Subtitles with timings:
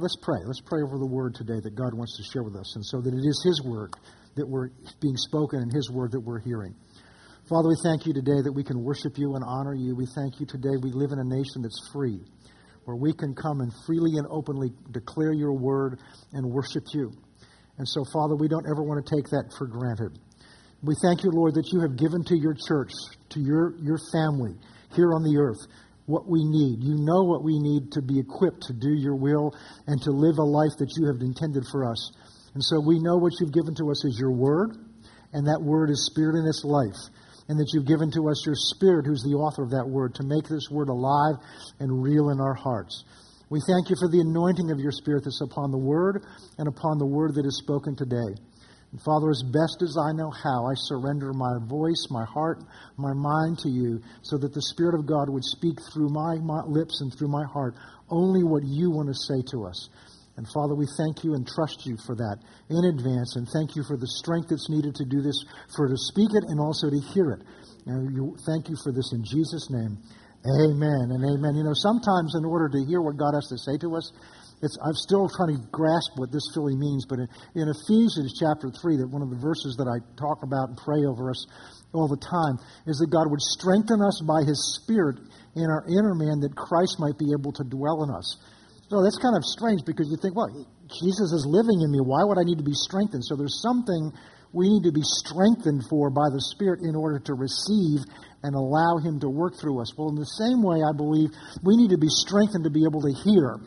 [0.00, 0.38] Let's pray.
[0.46, 3.00] Let's pray over the word today that God wants to share with us, and so
[3.00, 3.90] that it is His word
[4.36, 4.70] that we're
[5.02, 6.72] being spoken and His word that we're hearing.
[7.50, 9.96] Father, we thank you today that we can worship you and honor you.
[9.96, 12.22] We thank you today we live in a nation that's free,
[12.84, 15.98] where we can come and freely and openly declare your word
[16.30, 17.10] and worship you.
[17.78, 20.14] And so, Father, we don't ever want to take that for granted.
[20.80, 22.94] We thank you, Lord, that you have given to your church,
[23.34, 24.54] to your, your family
[24.94, 25.58] here on the earth,
[26.08, 26.82] what we need.
[26.82, 29.52] You know what we need to be equipped to do your will
[29.86, 32.00] and to live a life that you have intended for us.
[32.54, 34.72] And so we know what you've given to us is your word,
[35.32, 36.96] and that word is spirit in its life.
[37.48, 40.24] And that you've given to us your spirit, who's the author of that word, to
[40.24, 41.36] make this word alive
[41.80, 43.04] and real in our hearts.
[43.50, 46.24] We thank you for the anointing of your spirit that's upon the word
[46.58, 48.36] and upon the word that is spoken today.
[48.92, 52.64] And Father, as best as I know how, I surrender my voice, my heart,
[52.96, 56.62] my mind to you so that the Spirit of God would speak through my, my
[56.64, 57.74] lips and through my heart
[58.08, 59.90] only what you want to say to us.
[60.38, 62.38] And Father, we thank you and trust you for that
[62.70, 65.34] in advance, and thank you for the strength that's needed to do this,
[65.74, 67.42] for to speak it and also to hear it.
[67.86, 69.98] And you, thank you for this in Jesus' name.
[70.46, 71.58] Amen and amen.
[71.58, 74.14] You know, sometimes in order to hear what God has to say to us,
[74.62, 78.70] it's, I'm still trying to grasp what this fully means, but in, in Ephesians chapter
[78.74, 81.46] 3, that one of the verses that I talk about and pray over us
[81.94, 85.22] all the time is that God would strengthen us by His Spirit
[85.54, 88.26] in our inner man that Christ might be able to dwell in us.
[88.90, 90.48] So that's kind of strange because you think, well,
[90.88, 92.00] Jesus is living in me.
[92.00, 93.22] Why would I need to be strengthened?
[93.24, 94.12] So there's something
[94.52, 98.00] we need to be strengthened for by the Spirit in order to receive
[98.42, 99.92] and allow Him to work through us.
[99.96, 101.28] Well, in the same way, I believe
[101.62, 103.60] we need to be strengthened to be able to hear.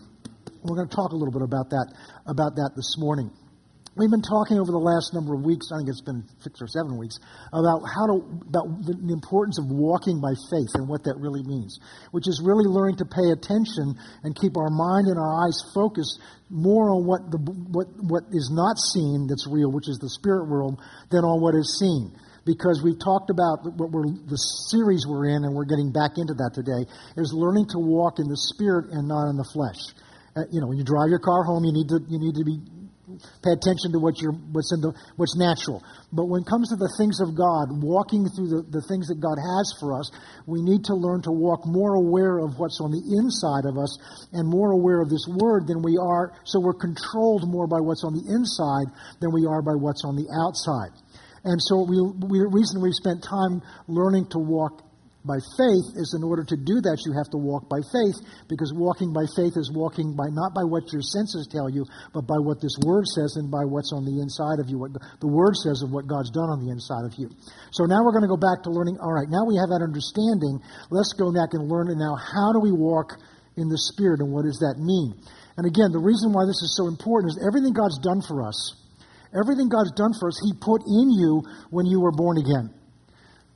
[0.64, 1.90] We're going to talk a little bit about that,
[2.30, 3.34] about that this morning.
[3.98, 6.68] We've been talking over the last number of weeks, I think it's been six or
[6.70, 7.20] seven weeks,
[7.52, 8.16] about how to
[8.48, 11.76] about the importance of walking by faith and what that really means,
[12.16, 16.24] which is really learning to pay attention and keep our mind and our eyes focused
[16.48, 20.48] more on what the what what is not seen that's real, which is the spirit
[20.48, 20.80] world,
[21.12, 22.16] than on what is seen
[22.46, 24.40] because we've talked about what we're, the
[24.72, 28.28] series we're in, and we're getting back into that today, is learning to walk in
[28.28, 29.94] the spirit and not in the flesh.
[30.36, 32.46] Uh, you know, when you drive your car home, you need to you need to
[32.46, 32.60] be
[33.44, 35.84] pay attention to what you're, what's in the what's natural.
[36.12, 39.20] But when it comes to the things of God, walking through the, the things that
[39.20, 40.08] God has for us,
[40.48, 43.98] we need to learn to walk more aware of what's on the inside of us
[44.34, 46.34] and more aware of this word than we are.
[46.46, 48.88] So we're controlled more by what's on the inside
[49.20, 50.96] than we are by what's on the outside.
[51.44, 54.86] And so we, we the reason we've spent time learning to walk
[55.22, 58.18] by faith is in order to do that you have to walk by faith
[58.50, 62.26] because walking by faith is walking by not by what your senses tell you but
[62.26, 64.90] by what this word says and by what's on the inside of you what
[65.22, 67.30] the word says of what god's done on the inside of you.
[67.70, 69.86] So now we're going to go back to learning all right now we have that
[69.86, 70.58] understanding
[70.90, 73.14] let's go back and learn now how do we walk
[73.58, 75.14] in the spirit and what does that mean?
[75.58, 78.58] And again the reason why this is so important is everything god's done for us
[79.38, 82.74] everything god's done for us he put in you when you were born again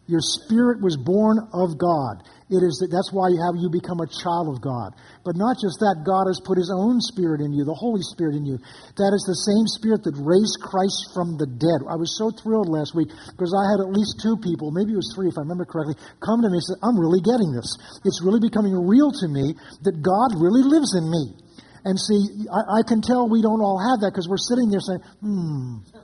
[0.05, 2.21] your spirit was born of God.
[2.45, 4.93] It is that, that's why you have you become a child of God.
[5.25, 8.37] But not just that, God has put His own Spirit in you, the Holy Spirit
[8.37, 8.61] in you.
[9.01, 11.81] That is the same Spirit that raised Christ from the dead.
[11.89, 15.01] I was so thrilled last week because I had at least two people, maybe it
[15.01, 17.65] was three if I remember correctly, come to me and say, "I'm really getting this.
[18.05, 19.57] It's really becoming real to me
[19.89, 21.33] that God really lives in me."
[21.81, 24.85] And see, I, I can tell we don't all have that because we're sitting there
[24.85, 25.94] saying, "Hmm."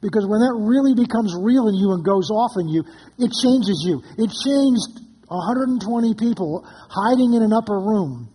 [0.00, 2.86] Because when that really becomes real in you and goes off in you,
[3.18, 3.98] it changes you.
[4.14, 8.30] It changed 120 people hiding in an upper room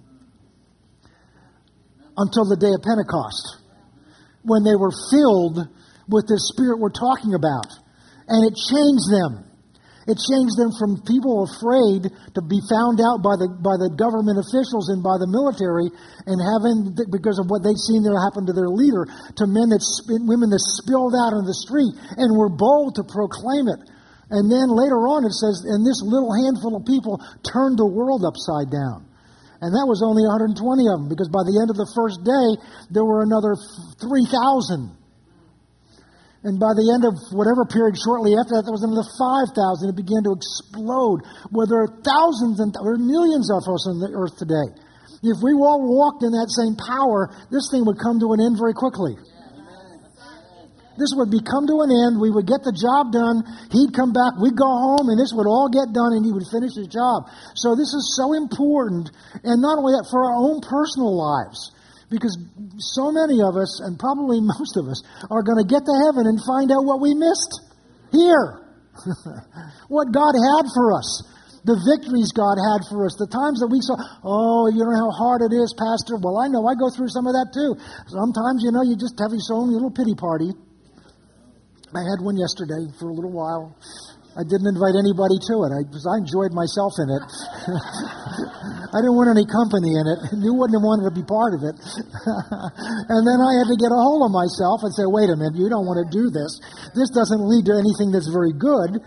[2.17, 3.63] until the day of Pentecost
[4.43, 5.57] when they were filled
[6.07, 7.71] with the Spirit we're talking about.
[8.27, 9.52] And it changed them.
[10.03, 14.35] It changed them from people afraid to be found out by the, by the government
[14.35, 15.87] officials and by the military
[16.27, 19.79] and having, because of what they'd seen there happen to their leader, to men that,
[20.27, 23.79] women that spilled out on the street and were bold to proclaim it.
[24.27, 28.27] And then later on it says, and this little handful of people turned the world
[28.27, 29.07] upside down.
[29.63, 30.59] And that was only 120
[30.91, 32.59] of them because by the end of the first day,
[32.91, 33.55] there were another
[34.03, 35.02] 3,000
[36.43, 39.55] and by the end of whatever period shortly after that, there was another 5,000.
[39.87, 41.23] It began to explode,
[41.55, 44.67] where there are thousands and or millions of us on the earth today.
[45.23, 48.59] If we all walked in that same power, this thing would come to an end
[48.59, 49.15] very quickly.
[50.93, 52.21] This would be come to an end.
[52.21, 53.41] We would get the job done.
[53.73, 54.37] He'd come back.
[54.37, 57.25] We'd go home, and this would all get done, and he would finish his job.
[57.57, 59.09] So this is so important,
[59.41, 61.72] and not only that, for our own personal lives.
[62.13, 62.37] Because
[62.77, 65.01] so many of us, and probably most of us,
[65.33, 67.73] are going to get to heaven and find out what we missed
[68.13, 68.61] here.
[69.89, 71.09] what God had for us.
[71.65, 75.09] the victories God had for us, the times that we saw, oh, you know how
[75.09, 76.21] hard it is, Pastor.
[76.21, 77.73] Well, I know I go through some of that too.
[78.11, 80.53] Sometimes, you know, you just have your own little pity party.
[81.95, 83.73] I had one yesterday for a little while.
[84.33, 85.69] I didn't invite anybody to it.
[85.69, 87.21] I, I enjoyed myself in it.
[88.93, 90.19] I didn't want any company in it.
[90.43, 91.77] You wouldn't have wanted to be part of it.
[93.13, 95.55] and then I had to get a hold of myself and say, wait a minute,
[95.55, 96.59] you don't want to do this.
[96.97, 98.99] This doesn't lead to anything that's very good.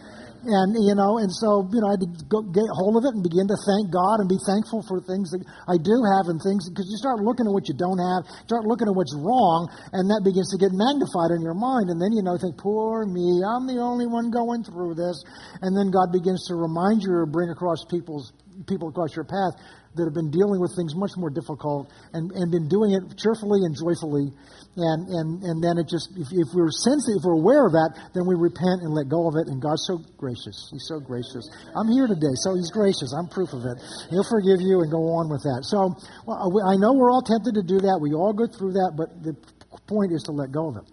[0.47, 3.19] And, you know, and so, you know, I had to go get hold of it
[3.19, 6.39] and begin to thank God and be thankful for things that I do have and
[6.39, 9.67] things, because you start looking at what you don't have, start looking at what's wrong,
[9.91, 11.91] and that begins to get magnified in your mind.
[11.91, 15.19] And then, you know, think, poor me, I'm the only one going through this.
[15.67, 18.31] And then God begins to remind you or bring across people's,
[18.71, 19.59] people across your path
[19.99, 23.65] that have been dealing with things much more difficult and, and been doing it cheerfully
[23.65, 24.31] and joyfully.
[24.77, 27.97] And, and, and then it just, if, if we're sensitive, if we're aware of that,
[28.13, 29.49] then we repent and let go of it.
[29.49, 30.69] And God's so gracious.
[30.69, 31.49] He's so gracious.
[31.73, 33.17] I'm here today, so He's gracious.
[33.17, 33.81] I'm proof of it.
[34.13, 35.65] He'll forgive you and go on with that.
[35.65, 35.97] So
[36.29, 37.97] well, I know we're all tempted to do that.
[38.05, 39.33] We all go through that, but the
[39.89, 40.87] point is to let go of it.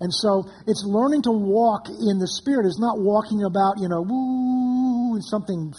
[0.00, 2.66] And so it's learning to walk in the Spirit.
[2.66, 5.74] It's not walking about, you know, woo, something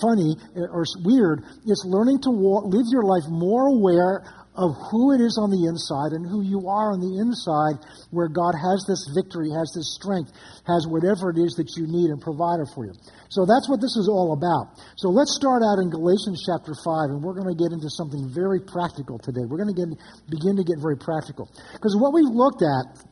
[0.00, 1.42] funny or weird.
[1.66, 4.22] It's learning to walk, live your life more aware
[4.58, 7.78] of who it is on the inside and who you are on the inside,
[8.10, 10.34] where God has this victory, has this strength,
[10.66, 12.94] has whatever it is that you need and provided for you.
[13.30, 14.74] So that's what this is all about.
[14.98, 18.26] So let's start out in Galatians chapter 5, and we're going to get into something
[18.26, 19.46] very practical today.
[19.46, 19.88] We're going to get,
[20.26, 21.46] begin to get very practical.
[21.78, 23.06] Because what we've looked at,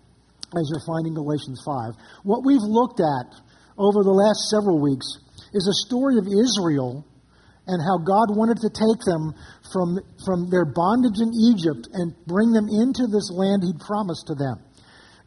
[0.59, 3.31] as you're finding Galatians 5, what we've looked at
[3.79, 5.07] over the last several weeks
[5.55, 7.07] is a story of Israel
[7.69, 9.37] and how God wanted to take them
[9.71, 14.35] from, from their bondage in Egypt and bring them into this land He'd promised to
[14.35, 14.65] them.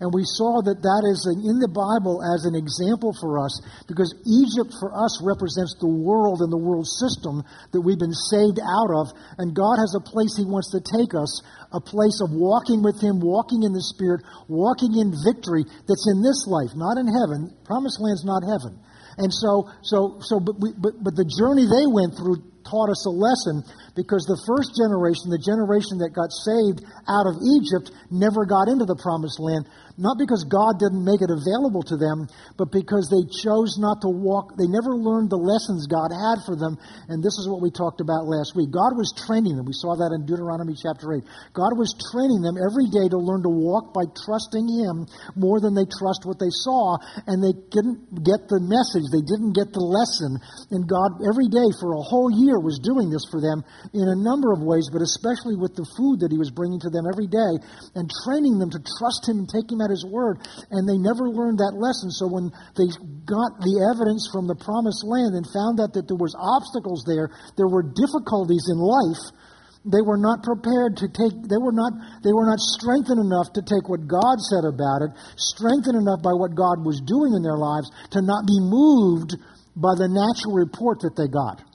[0.01, 3.53] And we saw that that is in the Bible as an example for us
[3.85, 8.57] because Egypt for us represents the world and the world system that we've been saved
[8.57, 9.13] out of.
[9.37, 12.97] And God has a place He wants to take us, a place of walking with
[12.97, 17.53] Him, walking in the Spirit, walking in victory that's in this life, not in heaven.
[17.69, 18.81] Promised land's not heaven.
[19.17, 23.05] And so, so, so, but, we, but, but the journey they went through taught us
[23.05, 23.63] a lesson
[23.95, 28.85] because the first generation, the generation that got saved out of Egypt, never got into
[28.85, 29.67] the promised land.
[29.97, 34.09] Not because God didn't make it available to them, but because they chose not to
[34.09, 34.55] walk.
[34.55, 36.79] They never learned the lessons God had for them.
[37.11, 38.71] And this is what we talked about last week.
[38.71, 39.67] God was training them.
[39.67, 41.27] We saw that in Deuteronomy chapter 8.
[41.51, 45.75] God was training them every day to learn to walk by trusting Him more than
[45.75, 46.95] they trust what they saw.
[47.27, 50.39] And they didn't get the message, they didn't get the lesson.
[50.71, 54.15] And God, every day for a whole year, was doing this for them in a
[54.15, 57.27] number of ways, but especially with the food that He was bringing to them every
[57.27, 57.53] day
[57.97, 60.39] and training them to trust Him and take Him at His word,
[60.69, 62.13] and they never learned that lesson.
[62.13, 62.87] So when they
[63.25, 67.33] got the evidence from the promised land and found out that there was obstacles there,
[67.57, 69.23] there were difficulties in life,
[69.81, 71.89] they were not prepared to take they were not
[72.21, 75.11] they were not strengthened enough to take what God said about it,
[75.41, 79.33] strengthened enough by what God was doing in their lives to not be moved
[79.73, 81.65] by the natural report that they got.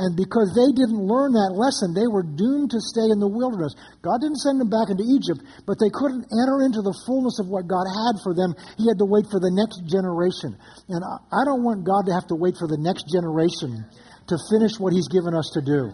[0.00, 3.76] And because they didn't learn that lesson, they were doomed to stay in the wilderness.
[4.00, 7.52] God didn't send them back into Egypt, but they couldn't enter into the fullness of
[7.52, 8.56] what God had for them.
[8.80, 10.56] He had to wait for the next generation.
[10.88, 13.84] And I don't want God to have to wait for the next generation
[14.32, 15.92] to finish what He's given us to do.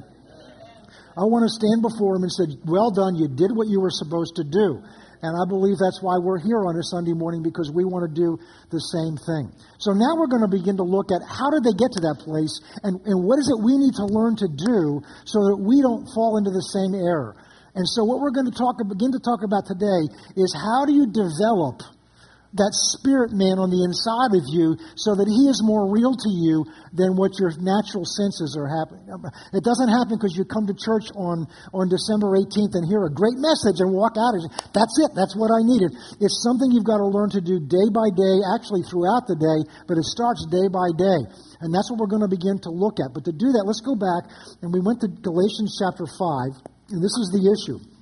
[1.18, 3.90] I want to stand before Him and say, Well done, you did what you were
[3.90, 4.86] supposed to do.
[5.22, 8.12] And I believe that's why we're here on a Sunday morning because we want to
[8.12, 8.36] do
[8.68, 9.48] the same thing.
[9.80, 12.20] So now we're going to begin to look at how did they get to that
[12.20, 12.52] place
[12.84, 16.04] and, and what is it we need to learn to do so that we don't
[16.12, 17.36] fall into the same error.
[17.76, 20.92] And so what we're going to talk, begin to talk about today is how do
[20.96, 21.84] you develop
[22.56, 26.32] that spirit man on the inside of you so that he is more real to
[26.32, 29.04] you than what your natural senses are happening.
[29.52, 31.44] It doesn't happen because you come to church on,
[31.76, 35.36] on December 18th and hear a great message and walk out and that's it, that's
[35.36, 35.92] what I needed.
[36.20, 39.60] It's something you've got to learn to do day by day, actually throughout the day,
[39.84, 41.20] but it starts day by day.
[41.60, 43.12] And that's what we're going to begin to look at.
[43.12, 44.28] But to do that, let's go back
[44.64, 47.95] and we went to Galatians chapter 5, and this is the issue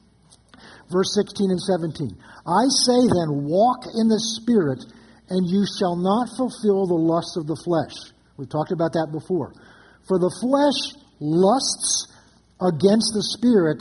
[0.91, 2.13] verse 16 and 17.
[2.45, 4.85] I say then, walk in the Spirit,
[5.31, 8.13] and you shall not fulfill the lusts of the flesh.
[8.37, 9.53] We've talked about that before.
[10.09, 12.13] For the flesh lusts
[12.61, 13.81] against the Spirit,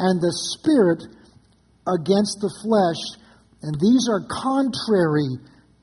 [0.00, 1.04] and the Spirit
[1.84, 3.00] against the flesh,
[3.62, 5.36] and these are contrary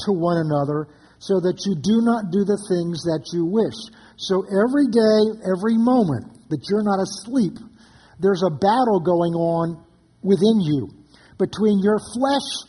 [0.06, 3.78] to one another, so that you do not do the things that you wish.
[4.18, 7.58] So every day, every moment that you're not asleep,
[8.20, 9.84] there's a battle going on
[10.27, 10.91] within you,
[11.39, 12.67] between your flesh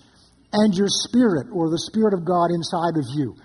[0.55, 3.37] and your spirit, or the Spirit of God inside of you.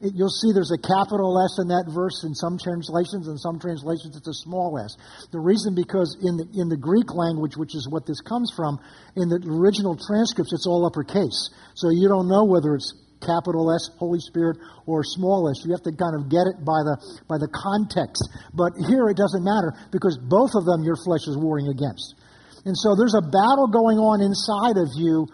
[0.00, 3.60] it, you'll see there's a capital S in that verse in some translations, and some
[3.60, 4.96] translations it's a small s.
[5.32, 8.80] The reason because in the, in the Greek language, which is what this comes from,
[9.16, 11.48] in the original transcripts, it's all uppercase.
[11.76, 15.60] So you don't know whether it's capital S, Holy Spirit, or small s.
[15.64, 16.96] You have to kind of get it by the,
[17.28, 18.24] by the context.
[18.56, 22.19] But here it doesn't matter because both of them your flesh is warring against.
[22.64, 25.26] And so there's a battle going on inside of you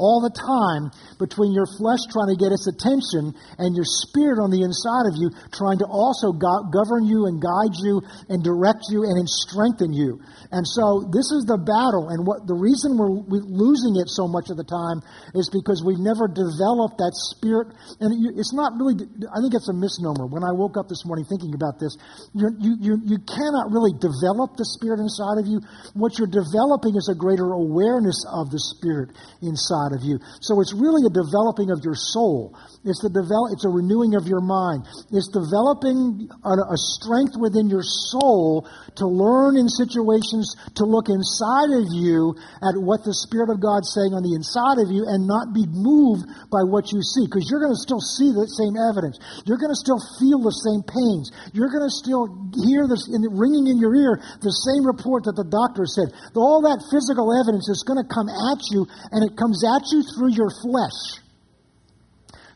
[0.00, 0.88] all the time
[1.20, 5.20] between your flesh trying to get its attention and your spirit on the inside of
[5.20, 8.00] you trying to also go- govern you and guide you
[8.32, 10.16] and direct you and strengthen you.
[10.48, 12.08] And so this is the battle.
[12.08, 15.04] And what the reason we're losing it so much of the time
[15.36, 17.70] is because we've never developed that spirit.
[18.00, 18.96] And it's not really,
[19.28, 20.24] I think it's a misnomer.
[20.26, 21.94] When I woke up this morning thinking about this,
[22.32, 25.60] you, you, you cannot really develop the spirit inside of you.
[25.92, 29.12] What you're developing is a greater awareness of the spirit
[29.44, 30.18] inside of you.
[30.40, 32.56] So it's really a developing of your soul.
[32.84, 34.88] It's, the develop, it's a renewing of your mind.
[35.12, 38.64] It's developing a, a strength within your soul
[38.96, 43.92] to learn in situations to look inside of you at what the Spirit of God's
[43.92, 47.28] saying on the inside of you and not be moved by what you see.
[47.28, 49.20] Because you're going to still see the same evidence.
[49.44, 51.28] You're going to still feel the same pains.
[51.52, 52.32] You're going to still
[52.64, 56.12] hear this in, ringing in your ear the same report that the doctor said.
[56.32, 59.62] All that physical evidence is going to come at you and it comes
[59.92, 61.20] you through your flesh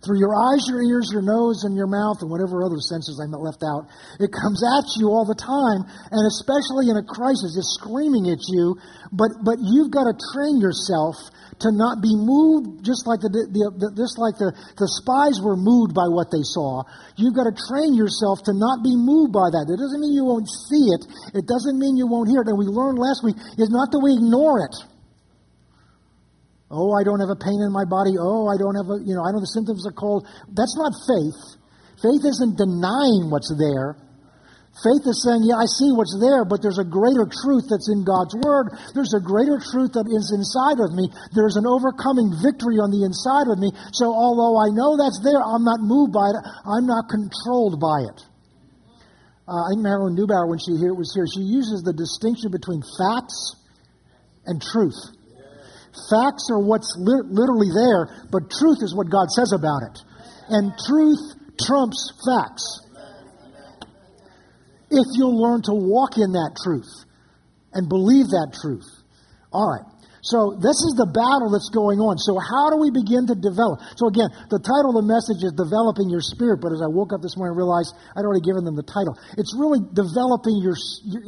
[0.04, 3.26] through your eyes, your ears, your nose, and your mouth, and whatever other senses I
[3.32, 3.88] left out.
[4.20, 8.44] It comes at you all the time, and especially in a crisis, it's screaming at
[8.52, 8.76] you.
[9.10, 11.16] But but you've got to train yourself
[11.64, 15.56] to not be moved, just like the, the, the just like the, the spies were
[15.56, 16.84] moved by what they saw.
[17.16, 19.64] You've got to train yourself to not be moved by that.
[19.70, 21.02] It doesn't mean you won't see it.
[21.32, 22.50] It doesn't mean you won't hear it.
[22.50, 24.93] And we learned last week is not that we ignore it.
[26.70, 28.16] Oh, I don't have a pain in my body.
[28.18, 30.26] Oh, I don't have a, you know, I know the symptoms are cold.
[30.48, 31.40] That's not faith.
[32.00, 33.96] Faith isn't denying what's there.
[34.82, 38.02] Faith is saying, yeah, I see what's there, but there's a greater truth that's in
[38.02, 38.74] God's Word.
[38.90, 41.06] There's a greater truth that is inside of me.
[41.30, 43.70] There's an overcoming victory on the inside of me.
[43.94, 46.42] So although I know that's there, I'm not moved by it.
[46.66, 48.18] I'm not controlled by it.
[49.46, 52.82] Uh, I think Marilyn Neubauer, when she here, was here, she uses the distinction between
[52.98, 53.54] facts
[54.42, 54.98] and truth.
[56.10, 59.96] Facts are what's li- literally there, but truth is what God says about it.
[60.50, 61.22] And truth
[61.54, 62.66] trumps facts.
[64.90, 66.90] If you'll learn to walk in that truth
[67.72, 68.86] and believe that truth.
[69.52, 69.86] All right.
[70.24, 72.16] So this is the battle that's going on.
[72.16, 73.84] So how do we begin to develop?
[74.00, 76.64] So again, the title of the message is developing your spirit.
[76.64, 79.20] But as I woke up this morning, I realized I'd already given them the title.
[79.36, 80.74] It's really developing your.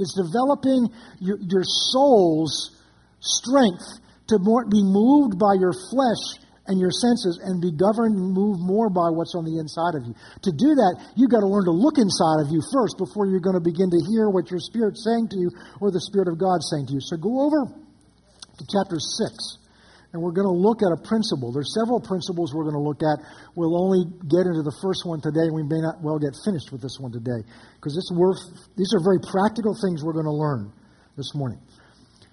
[0.00, 0.88] It's developing
[1.20, 1.60] your, your
[1.92, 2.72] soul's
[3.20, 3.84] strength
[4.28, 8.58] to more, be moved by your flesh and your senses and be governed and moved
[8.58, 10.14] more by what's on the inside of you.
[10.42, 13.42] To do that, you've got to learn to look inside of you first before you're
[13.42, 16.38] going to begin to hear what your spirit's saying to you or the Spirit of
[16.38, 17.02] God saying to you.
[17.02, 19.62] So go over to chapter 6,
[20.10, 21.54] and we're going to look at a principle.
[21.54, 23.22] There's several principles we're going to look at.
[23.54, 26.74] We'll only get into the first one today, and we may not well get finished
[26.74, 27.46] with this one today
[27.78, 28.42] because it's worth,
[28.74, 30.74] these are very practical things we're going to learn
[31.14, 31.62] this morning.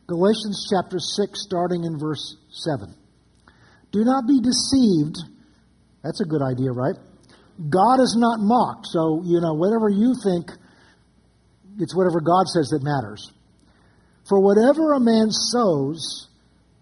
[0.08, 2.94] Galatians chapter 6, starting in verse 7.
[3.92, 5.16] Do not be deceived.
[6.04, 6.96] That's a good idea, right?
[7.70, 8.88] God is not mocked.
[8.88, 10.50] So, you know, whatever you think,
[11.80, 13.32] it's whatever God says that matters.
[14.28, 16.28] For whatever a man sows,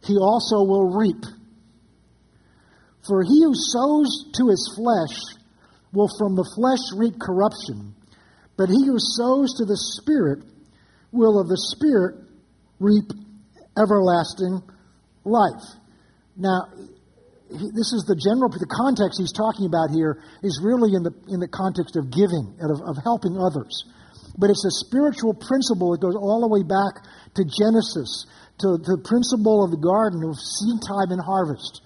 [0.04, 1.24] he also will reap.
[3.08, 5.18] For he who sows to his flesh
[5.94, 7.94] will from the flesh reap corruption,
[8.58, 10.40] but he who sows to the Spirit
[11.12, 12.31] will of the Spirit
[12.82, 13.14] reap
[13.78, 14.66] everlasting
[15.24, 15.64] life.
[16.36, 16.74] Now,
[17.52, 21.40] this is the general, the context he's talking about here is really in the, in
[21.44, 23.86] the context of giving and of, of helping others.
[24.40, 27.04] But it's a spiritual principle that goes all the way back
[27.36, 28.26] to Genesis,
[28.64, 31.84] to the principle of the garden of seed time and harvest.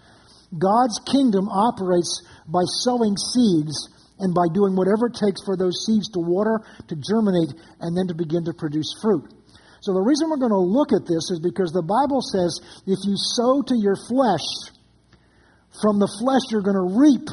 [0.53, 3.73] God's kingdom operates by sowing seeds
[4.21, 8.07] and by doing whatever it takes for those seeds to water, to germinate, and then
[8.07, 9.27] to begin to produce fruit.
[9.85, 12.57] So the reason we're going to look at this is because the Bible says
[12.89, 14.73] if you sow to your flesh,
[15.77, 17.29] from the flesh you're going to reap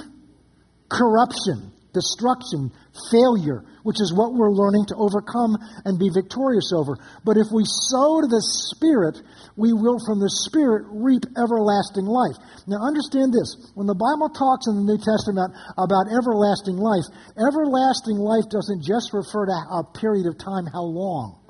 [0.92, 2.68] corruption, destruction,
[3.08, 5.56] failure, which is what we're learning to overcome
[5.88, 7.00] and be victorious over.
[7.24, 9.16] But if we sow to the Spirit,
[9.56, 12.36] we will from the Spirit reap everlasting life.
[12.68, 13.72] Now understand this.
[13.72, 17.08] When the Bible talks in the New Testament about everlasting life,
[17.40, 21.41] everlasting life doesn't just refer to a period of time, how long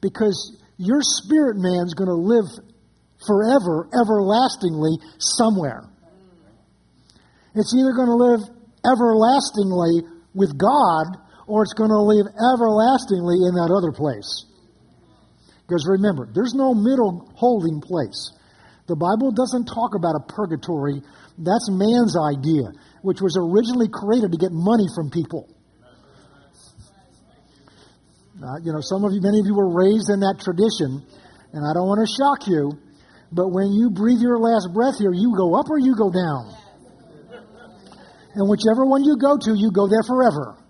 [0.00, 2.44] because your spirit man's going to live
[3.26, 5.88] forever, everlastingly, somewhere.
[7.54, 8.40] It's either going to live
[8.84, 11.16] everlastingly with God,
[11.48, 14.44] or it's going to live everlastingly in that other place.
[15.66, 18.30] Because remember, there's no middle holding place.
[18.86, 21.02] The Bible doesn't talk about a purgatory.
[21.38, 22.70] That's man's idea,
[23.02, 25.50] which was originally created to get money from people.
[28.36, 31.00] Uh, you know, some of you, many of you were raised in that tradition,
[31.52, 32.76] and I don't want to shock you,
[33.32, 36.52] but when you breathe your last breath here, you go up or you go down.
[38.36, 40.60] And whichever one you go to, you go there forever.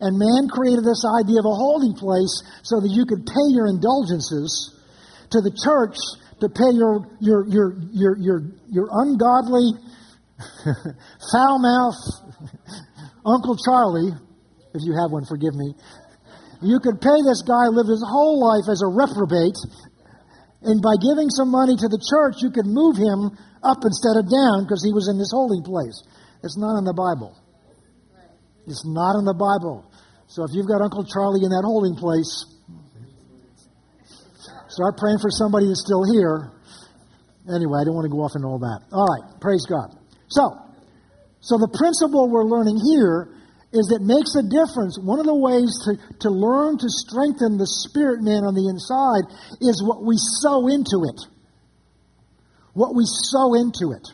[0.00, 3.68] And man created this idea of a holding place so that you could pay your
[3.68, 4.72] indulgences
[5.30, 5.96] to the church
[6.40, 9.72] to pay your your your your your, your ungodly
[11.32, 11.96] foul mouth
[13.26, 14.12] Uncle Charlie,
[14.74, 15.74] if you have one, forgive me,
[16.62, 19.56] you could pay this guy live his whole life as a reprobate,
[20.62, 24.26] and by giving some money to the church, you could move him up instead of
[24.26, 26.00] down because he was in this holding place.
[26.42, 27.36] It's not in the Bible.
[28.66, 29.86] It's not in the Bible.
[30.26, 32.28] So if you've got Uncle Charlie in that holding place,
[34.66, 36.50] start praying for somebody that's still here.
[37.46, 38.82] Anyway, I don't want to go off into all that.
[38.90, 39.94] All right, praise God.
[40.26, 40.50] So,
[41.38, 43.35] so the principle we're learning here
[43.76, 44.96] is that makes a difference.
[44.96, 49.28] One of the ways to, to learn to strengthen the spirit man on the inside
[49.60, 51.20] is what we sow into it.
[52.72, 54.08] What we sow into it.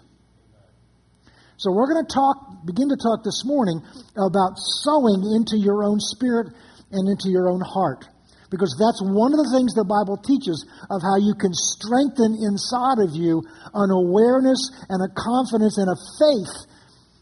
[1.62, 3.78] So we're going to talk, begin to talk this morning
[4.18, 6.50] about sowing into your own spirit
[6.90, 8.02] and into your own heart.
[8.50, 13.00] Because that's one of the things the Bible teaches of how you can strengthen inside
[13.00, 16.54] of you an awareness and a confidence and a faith.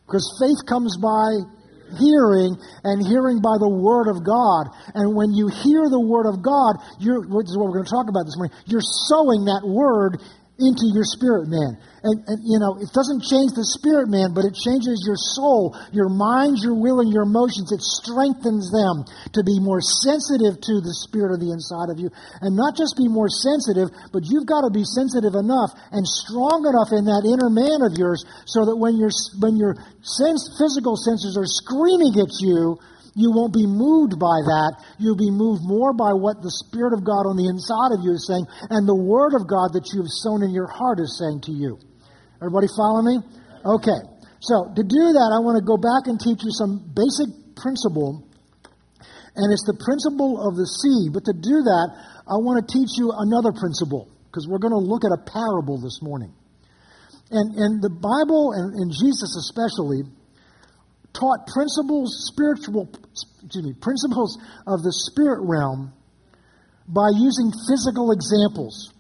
[0.09, 1.60] Because faith comes by
[1.99, 2.55] hearing
[2.85, 4.71] and hearing by the Word of God.
[4.95, 7.95] And when you hear the Word of God, you're, this is what we're going to
[7.95, 10.21] talk about this morning, you're sowing that Word
[10.61, 11.81] into your spirit man.
[12.01, 15.77] And, and, you know, it doesn't change the spirit man, but it changes your soul,
[15.93, 17.69] your mind, your will, and your emotions.
[17.77, 19.05] It strengthens them
[19.37, 22.09] to be more sensitive to the spirit of the inside of you.
[22.41, 26.65] And not just be more sensitive, but you've got to be sensitive enough and strong
[26.65, 29.13] enough in that inner man of yours so that when, your
[29.45, 32.81] when your sense, physical senses are screaming at you,
[33.13, 34.81] you won't be moved by that.
[34.99, 38.17] You'll be moved more by what the Spirit of God on the inside of you
[38.17, 41.19] is saying and the Word of God that you have sown in your heart is
[41.19, 41.79] saying to you.
[42.41, 43.21] Everybody follow me?
[43.65, 44.01] Okay.
[44.41, 47.29] So, to do that, I want to go back and teach you some basic
[47.61, 48.25] principle,
[49.37, 51.13] and it's the principle of the seed.
[51.13, 51.87] But to do that,
[52.25, 55.77] I want to teach you another principle, because we're going to look at a parable
[55.77, 56.33] this morning.
[57.29, 60.09] And, and the Bible, and, and Jesus especially,
[61.13, 65.93] taught principles, spiritual, excuse me, principles of the spirit realm
[66.89, 68.93] by using physical examples.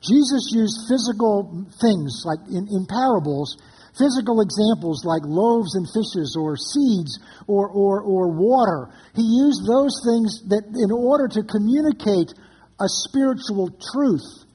[0.00, 3.58] Jesus used physical things like in, in parables,
[3.98, 7.18] physical examples like loaves and fishes or seeds
[7.50, 8.94] or, or, or water.
[9.18, 12.30] He used those things that in order to communicate
[12.78, 14.46] a spiritual truth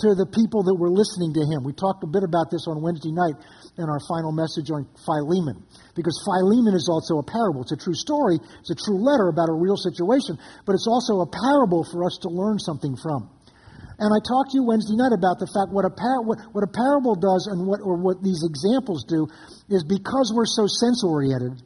[0.00, 1.64] to the people that were listening to him.
[1.64, 3.36] We talked a bit about this on Wednesday night
[3.80, 5.64] in our final message on Philemon.
[5.96, 7.64] Because Philemon is also a parable.
[7.64, 11.20] It's a true story, it's a true letter about a real situation, but it's also
[11.24, 13.35] a parable for us to learn something from.
[13.98, 16.60] And I talked to you Wednesday night about the fact what a, par- what, what
[16.60, 19.24] a parable does and what, or what these examples do
[19.72, 21.56] is because we're so sense oriented,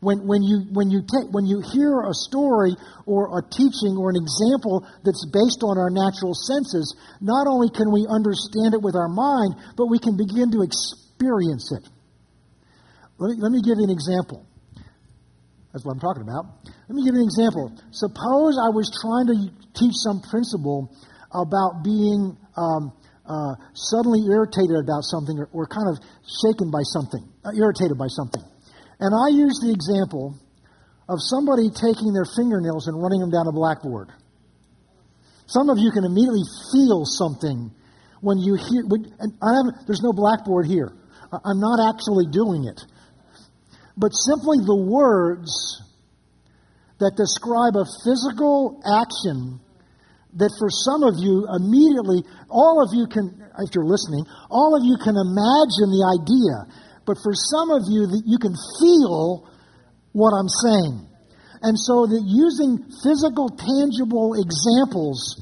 [0.00, 2.74] when, when, you, when, you take, when you hear a story
[3.06, 7.90] or a teaching or an example that's based on our natural senses, not only can
[7.90, 11.82] we understand it with our mind, but we can begin to experience it.
[13.18, 14.46] Let me, let me give you an example.
[15.72, 16.46] That's what I'm talking about.
[16.64, 17.74] Let me give you an example.
[17.90, 19.36] Suppose I was trying to
[19.74, 20.94] teach some principle
[21.32, 22.92] about being um,
[23.28, 28.08] uh, suddenly irritated about something or, or, kind of shaken by something, uh, irritated by
[28.08, 28.40] something.
[28.98, 30.34] And I use the example
[31.08, 34.08] of somebody taking their fingernails and running them down a blackboard.
[35.46, 37.70] Some of you can immediately feel something
[38.20, 40.92] when you hear, when, I have, there's no blackboard here.
[41.32, 42.80] I'm not actually doing it.
[43.96, 45.52] But simply the words
[46.98, 49.60] that describe a physical action
[50.36, 53.32] that for some of you immediately, all of you can,
[53.64, 56.56] if you're listening, all of you can imagine the idea.
[57.08, 59.48] But for some of you, that you can feel
[60.12, 61.08] what I'm saying.
[61.64, 65.40] And so that using physical, tangible examples,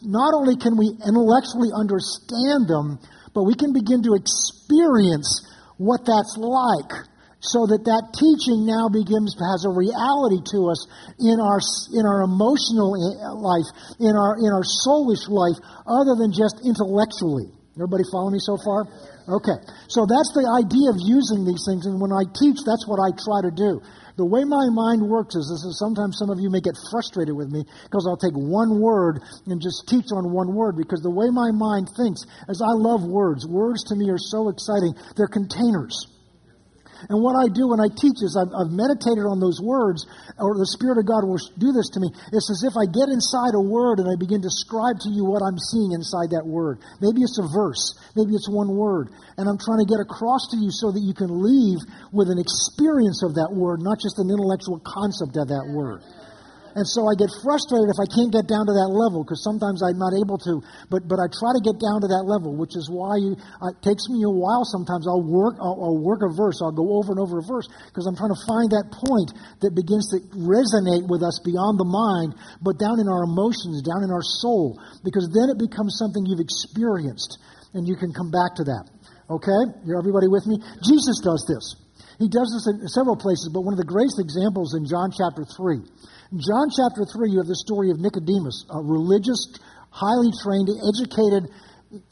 [0.00, 3.02] not only can we intellectually understand them,
[3.34, 5.28] but we can begin to experience
[5.76, 7.07] what that's like
[7.40, 10.82] so that that teaching now begins has a reality to us
[11.22, 11.62] in our
[11.94, 13.68] in our emotional eh, life
[14.02, 18.90] in our in our soulish life other than just intellectually Everybody follow me so far?
[19.30, 19.54] Okay.
[19.86, 21.86] So that's the idea of using these things.
[21.86, 23.78] And when I teach, that's what I try to do.
[24.18, 27.38] The way my mind works is, this is sometimes some of you may get frustrated
[27.38, 31.14] with me because I'll take one word and just teach on one word because the
[31.14, 34.98] way my mind thinks, as I love words, words to me are so exciting.
[35.14, 36.17] They're containers.
[37.06, 40.02] And what I do when I teach is I've, I've, meditated on those words,
[40.34, 42.10] or the Spirit of God will do this to me.
[42.34, 45.22] It's as if I get inside a word and I begin to describe to you
[45.22, 46.82] what I'm seeing inside that word.
[46.98, 50.58] Maybe it's a verse, maybe it's one word, and I'm trying to get across to
[50.58, 51.78] you so that you can leave
[52.10, 56.02] with an experience of that word, not just an intellectual concept of that word.
[56.78, 59.82] And so I get frustrated if I can't get down to that level because sometimes
[59.82, 60.62] I'm not able to.
[60.86, 63.74] But, but I try to get down to that level, which is why you, uh,
[63.74, 65.10] it takes me a while sometimes.
[65.10, 66.62] I'll work, I'll, I'll work a verse.
[66.62, 69.34] I'll go over and over a verse because I'm trying to find that point
[69.66, 74.06] that begins to resonate with us beyond the mind, but down in our emotions, down
[74.06, 77.42] in our soul, because then it becomes something you've experienced
[77.74, 78.86] and you can come back to that.
[79.26, 79.62] Okay?
[79.82, 80.62] You're everybody with me?
[80.86, 81.74] Jesus does this.
[82.22, 85.42] He does this in several places, but one of the greatest examples in John chapter
[85.42, 85.82] 3.
[86.28, 89.48] John chapter 3, you have the story of Nicodemus, a religious,
[89.88, 91.48] highly trained, educated,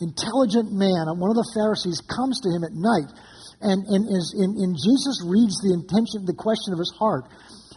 [0.00, 3.12] intelligent man, one of the Pharisees, comes to him at night.
[3.60, 7.28] And, and, is, and, and Jesus reads the intention, the question of his heart,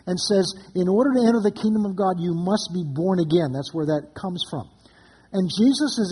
[0.07, 0.47] and says,
[0.79, 3.51] In order to enter the kingdom of God, you must be born again.
[3.51, 4.71] That's where that comes from.
[5.35, 6.09] And Jesus is,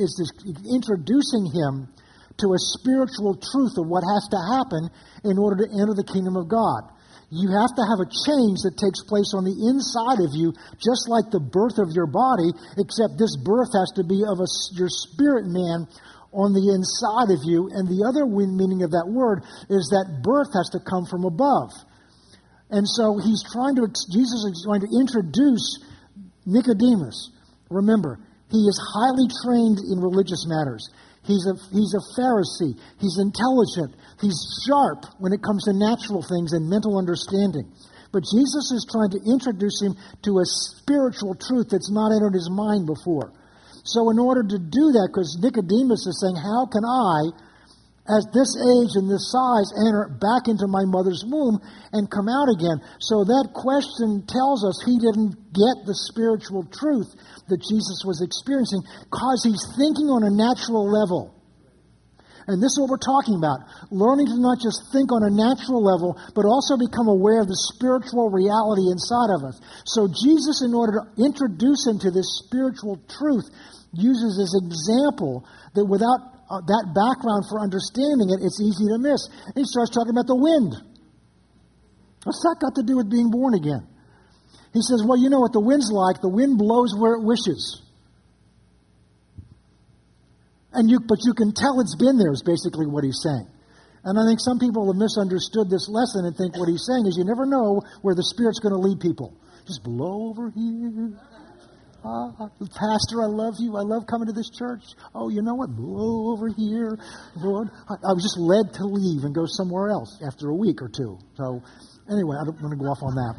[0.00, 0.16] is
[0.64, 1.92] introducing him
[2.40, 4.88] to a spiritual truth of what has to happen
[5.28, 6.88] in order to enter the kingdom of God.
[7.28, 11.12] You have to have a change that takes place on the inside of you, just
[11.12, 12.48] like the birth of your body,
[12.80, 14.48] except this birth has to be of a,
[14.80, 15.84] your spirit man
[16.32, 17.68] on the inside of you.
[17.68, 21.68] And the other meaning of that word is that birth has to come from above.
[22.72, 25.84] And so he's trying to, Jesus is going to introduce
[26.48, 27.32] Nicodemus.
[27.68, 30.88] Remember, he is highly trained in religious matters.
[31.24, 32.78] He's a, he's a Pharisee.
[33.00, 33.94] He's intelligent.
[34.20, 37.70] He's sharp when it comes to natural things and mental understanding.
[38.12, 42.48] But Jesus is trying to introduce him to a spiritual truth that's not entered his
[42.50, 43.32] mind before.
[43.84, 47.32] So, in order to do that, because Nicodemus is saying, How can I,
[48.08, 51.60] at this age and this size, enter back into my mother's womb
[51.92, 52.80] and come out again?
[53.04, 57.12] So, that question tells us he didn't get the spiritual truth
[57.52, 58.80] that Jesus was experiencing
[59.12, 61.36] because he's thinking on a natural level.
[62.48, 63.60] And this is what we're talking about
[63.92, 67.60] learning to not just think on a natural level, but also become aware of the
[67.76, 69.60] spiritual reality inside of us.
[69.84, 73.44] So, Jesus, in order to introduce him to this spiritual truth,
[73.92, 75.44] uses this example
[75.76, 79.28] that without uh, that background for understanding it, it's easy to miss.
[79.54, 80.72] He starts talking about the wind.
[82.24, 83.86] What's that got to do with being born again?
[84.72, 86.20] He says, Well, you know what the wind's like.
[86.20, 87.82] The wind blows where it wishes.
[90.72, 93.48] And you, but you can tell it's been there, is basically what he's saying.
[94.04, 97.16] And I think some people have misunderstood this lesson and think what he's saying is
[97.16, 99.36] you never know where the Spirit's going to lead people.
[99.66, 101.18] Just blow over here.
[102.08, 102.32] Ah,
[102.72, 103.76] Pastor, I love you.
[103.76, 104.80] I love coming to this church.
[105.14, 105.68] Oh, you know what?
[105.76, 106.96] Blow over here.
[107.36, 110.80] Lord, I, I was just led to leave and go somewhere else after a week
[110.80, 111.20] or two.
[111.36, 111.60] So,
[112.08, 113.36] anyway, I don't want to go off on that.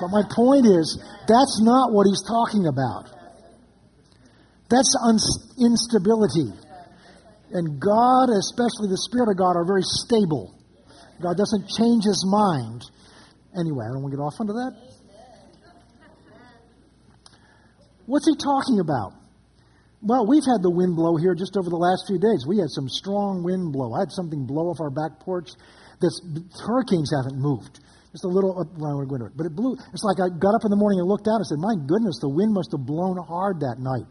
[0.00, 0.96] But my point is,
[1.28, 3.12] that's not what he's talking about.
[4.72, 5.20] That's un-
[5.60, 6.48] instability.
[7.52, 10.56] And God, especially the Spirit of God, are very stable.
[11.20, 12.88] God doesn't change his mind.
[13.52, 14.93] Anyway, I don't want to get off onto that.
[18.06, 19.12] What's he talking about?
[20.04, 22.44] Well, we've had the wind blow here just over the last few days.
[22.44, 23.96] We had some strong wind blow.
[23.96, 25.48] I had something blow off our back porch.
[26.04, 26.20] This
[26.60, 27.80] hurricanes haven't moved.
[28.12, 29.34] Just a little, uh, well, we're to it.
[29.34, 29.74] But it blew.
[29.96, 32.20] It's like I got up in the morning and looked out and said, my goodness,
[32.20, 34.04] the wind must have blown hard that night.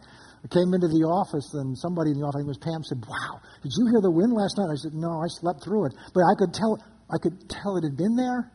[0.43, 2.81] I came into the office and somebody in the office, I think it was Pam,
[2.83, 4.73] said, wow, did you hear the wind last night?
[4.73, 5.93] I said, no, I slept through it.
[6.11, 6.75] But I could tell,
[7.07, 8.51] I could tell it had been there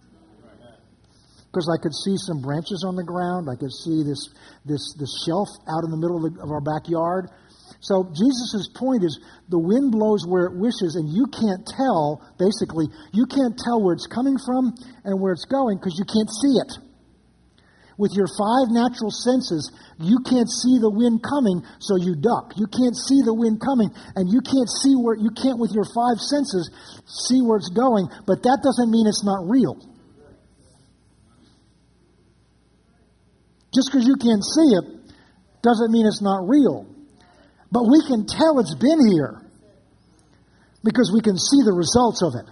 [1.58, 3.50] because I could see some branches on the ground.
[3.50, 4.30] I could see this,
[4.62, 7.34] this, this shelf out in the middle of, the, of our backyard.
[7.82, 9.18] So Jesus' point is
[9.50, 13.98] the wind blows where it wishes, and you can't tell, basically, you can't tell where
[13.98, 14.70] it's coming from
[15.02, 16.70] and where it's going because you can't see it.
[17.98, 22.54] With your five natural senses, you can't see the wind coming, so you duck.
[22.54, 25.86] You can't see the wind coming, and you can't see where, you can't with your
[25.90, 26.70] five senses
[27.26, 29.97] see where it's going, but that doesn't mean it's not real.
[33.74, 34.84] Just because you can't see it
[35.62, 36.86] doesn't mean it's not real.
[37.70, 39.44] But we can tell it's been here
[40.84, 42.48] because we can see the results of it.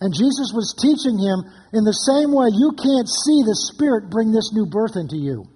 [0.00, 1.42] And Jesus was teaching him
[1.74, 5.46] in the same way you can't see the Spirit bring this new birth into you.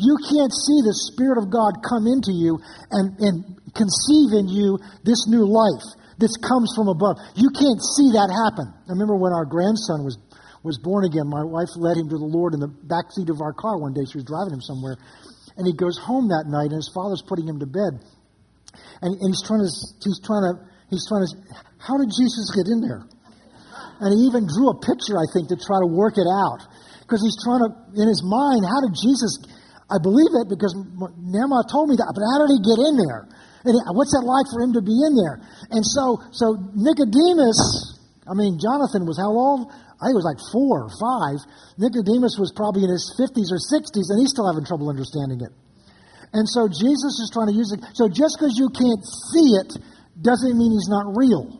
[0.00, 2.58] You can't see the Spirit of God come into you
[2.90, 3.36] and, and
[3.76, 5.84] conceive in you this new life.
[6.16, 7.20] This comes from above.
[7.36, 8.72] You can't see that happen.
[8.72, 10.16] I remember when our grandson was,
[10.62, 13.42] was born again, my wife led him to the Lord in the back seat of
[13.42, 14.06] our car one day.
[14.06, 14.94] She was driving him somewhere.
[15.58, 17.98] And he goes home that night, and his father's putting him to bed.
[19.02, 19.70] And, and he's trying to,
[20.00, 20.52] he's trying to,
[20.88, 21.30] he's trying to,
[21.82, 23.02] how did Jesus get in there?
[24.00, 26.62] And he even drew a picture, I think, to try to work it out.
[27.02, 29.42] Because he's trying to, in his mind, how did Jesus,
[29.90, 33.28] I believe it because Nehemiah told me that, but how did he get in there?
[33.62, 35.38] And what's that like for him to be in there?
[35.70, 37.60] And so, so Nicodemus,
[38.26, 39.70] I mean, Jonathan was how old?
[40.02, 41.38] I think it was like four or five.
[41.78, 45.54] Nicodemus was probably in his 50s or 60s, and he's still having trouble understanding it.
[46.34, 47.86] And so Jesus is trying to use it.
[47.94, 48.98] So just because you can't
[49.30, 49.70] see it
[50.18, 51.54] doesn't mean he's not real.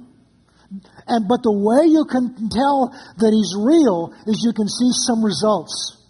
[1.06, 2.90] And but the way you can tell
[3.22, 6.02] that he's real is you can see some results.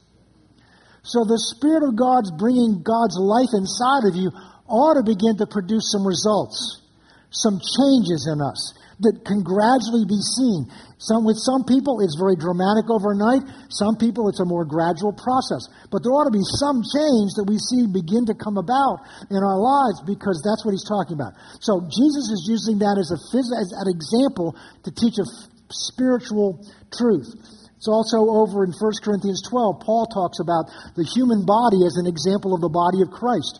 [1.04, 4.32] So the Spirit of God's bringing God's life inside of you
[4.70, 6.80] ought to begin to produce some results,
[7.28, 10.66] some changes in us that can gradually be seen.
[11.02, 13.42] Some, with some people, it's very dramatic overnight.
[13.74, 15.66] Some people, it's a more gradual process.
[15.90, 19.42] But there ought to be some change that we see begin to come about in
[19.42, 21.34] our lives because that's what he's talking about.
[21.58, 24.54] So Jesus is using that as, a as an example
[24.86, 26.62] to teach a f- spiritual
[26.94, 27.34] truth.
[27.82, 29.82] It's also over in 1 Corinthians 12.
[29.82, 33.58] Paul talks about the human body as an example of the body of Christ.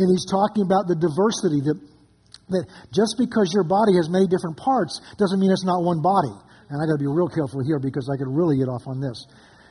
[0.00, 1.76] And he's talking about the diversity that
[2.48, 6.32] that just because your body has many different parts doesn't mean it's not one body.
[6.68, 9.00] And I got to be real careful here because I could really get off on
[9.00, 9.26] this.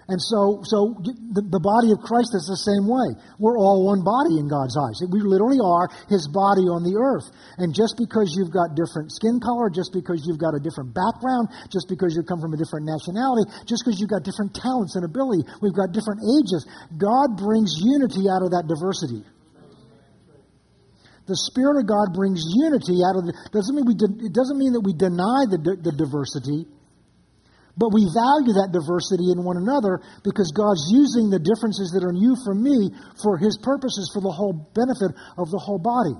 [0.08, 3.16] And so, so the, the, body of Christ is the same way.
[3.40, 5.00] We're all one body in God's eyes.
[5.00, 7.32] We literally are His body on the earth.
[7.56, 11.56] And just because you've got different skin color, just because you've got a different background,
[11.72, 15.08] just because you come from a different nationality, just because you've got different talents and
[15.08, 16.68] ability, we've got different ages,
[17.00, 19.24] God brings unity out of that diversity.
[21.26, 23.32] The Spirit of God brings unity out of the.
[23.56, 26.68] Doesn't mean we de, it doesn't mean that we deny the, the diversity,
[27.80, 32.12] but we value that diversity in one another because God's using the differences that are
[32.12, 32.92] you from me
[33.24, 36.20] for His purposes for the whole benefit of the whole body.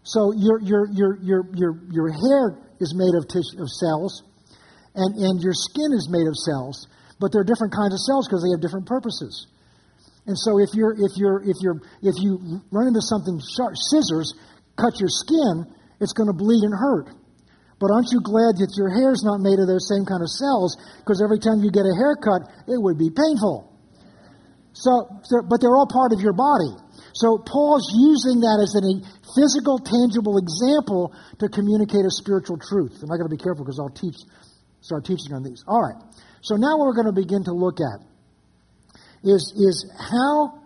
[0.00, 4.24] So your your your your your your hair is made of tissue, of cells,
[4.96, 6.88] and and your skin is made of cells,
[7.20, 9.44] but they're different kinds of cells because they have different purposes.
[10.26, 14.34] And so if you're if you're if you're if you run into something sharp, scissors
[14.74, 17.14] cut your skin, it's going to bleed and hurt.
[17.78, 20.80] But aren't you glad that your hair's not made of those same kind of cells?
[20.98, 23.68] Because every time you get a haircut, it would be painful.
[24.72, 25.08] So,
[25.48, 26.72] but they're all part of your body.
[27.16, 28.84] So Paul's using that as a
[29.36, 33.00] physical, tangible example to communicate a spiritual truth.
[33.00, 34.20] And I got to be careful because I'll teach,
[34.80, 35.64] start teaching on these.
[35.68, 35.96] All right.
[36.40, 38.04] So now we're going to begin to look at
[39.26, 40.62] is, is how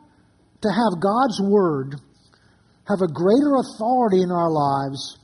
[0.61, 1.96] to have God's Word
[2.90, 5.16] have a greater authority in our lives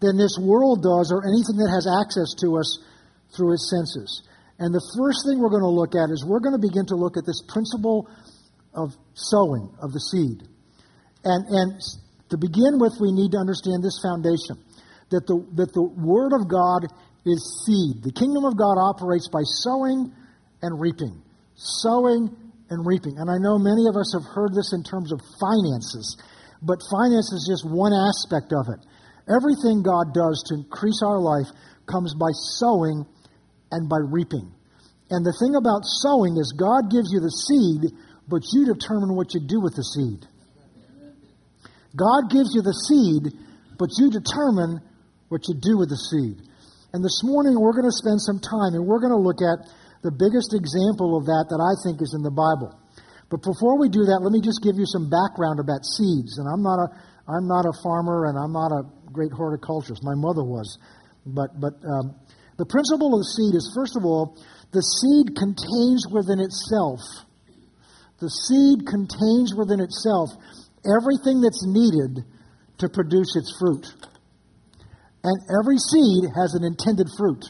[0.00, 2.82] than this world does or anything that has access to us
[3.30, 4.26] through its senses.
[4.58, 6.98] And the first thing we're going to look at is we're going to begin to
[6.98, 8.10] look at this principle
[8.74, 10.42] of sowing of the seed.
[11.24, 11.70] And, and
[12.30, 14.58] to begin with, we need to understand this foundation
[15.14, 16.90] that the, that the Word of God
[17.22, 18.02] is seed.
[18.02, 20.10] The kingdom of God operates by sowing
[20.60, 21.22] and reaping.
[21.54, 22.34] Sowing
[22.72, 23.20] and reaping.
[23.20, 26.16] And I know many of us have heard this in terms of finances,
[26.64, 28.80] but finance is just one aspect of it.
[29.28, 31.46] Everything God does to increase our life
[31.84, 33.04] comes by sowing
[33.70, 34.48] and by reaping.
[35.12, 37.92] And the thing about sowing is God gives you the seed,
[38.26, 40.24] but you determine what you do with the seed.
[41.92, 43.36] God gives you the seed,
[43.76, 44.80] but you determine
[45.28, 46.40] what you do with the seed.
[46.96, 49.68] And this morning we're going to spend some time and we're going to look at
[50.02, 52.74] the biggest example of that that I think is in the Bible.
[53.30, 56.36] But before we do that, let me just give you some background about seeds.
[56.36, 56.88] And I'm not a,
[57.30, 60.02] I'm not a farmer and I'm not a great horticulturist.
[60.04, 60.76] My mother was.
[61.24, 62.18] But, but um,
[62.58, 64.36] the principle of the seed is, first of all,
[64.74, 67.00] the seed contains within itself,
[68.18, 70.30] the seed contains within itself
[70.84, 72.24] everything that's needed
[72.78, 73.86] to produce its fruit.
[75.24, 77.46] And every seed has an intended fruit.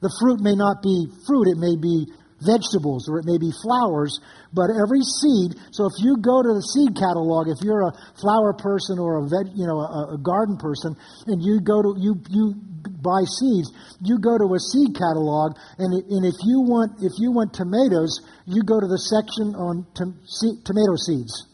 [0.00, 2.06] The fruit may not be fruit, it may be
[2.40, 4.20] vegetables or it may be flowers,
[4.52, 5.56] but every seed.
[5.72, 9.28] So if you go to the seed catalog, if you're a flower person or a
[9.28, 12.54] veg, you know a, a garden person, and you go to you you
[13.00, 13.72] buy seeds,
[14.04, 18.20] you go to a seed catalog, and and if you want if you want tomatoes,
[18.44, 19.86] you go to the section on
[20.28, 21.48] see, tomato seeds,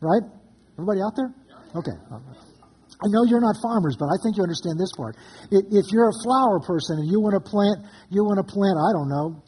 [0.00, 0.24] right?
[0.76, 1.30] Everybody out there?
[1.74, 2.47] Okay.
[2.98, 5.14] I know you're not farmers, but I think you understand this part.
[5.50, 8.90] If you're a flower person and you want to plant, you want to plant, I
[8.90, 9.42] don't know,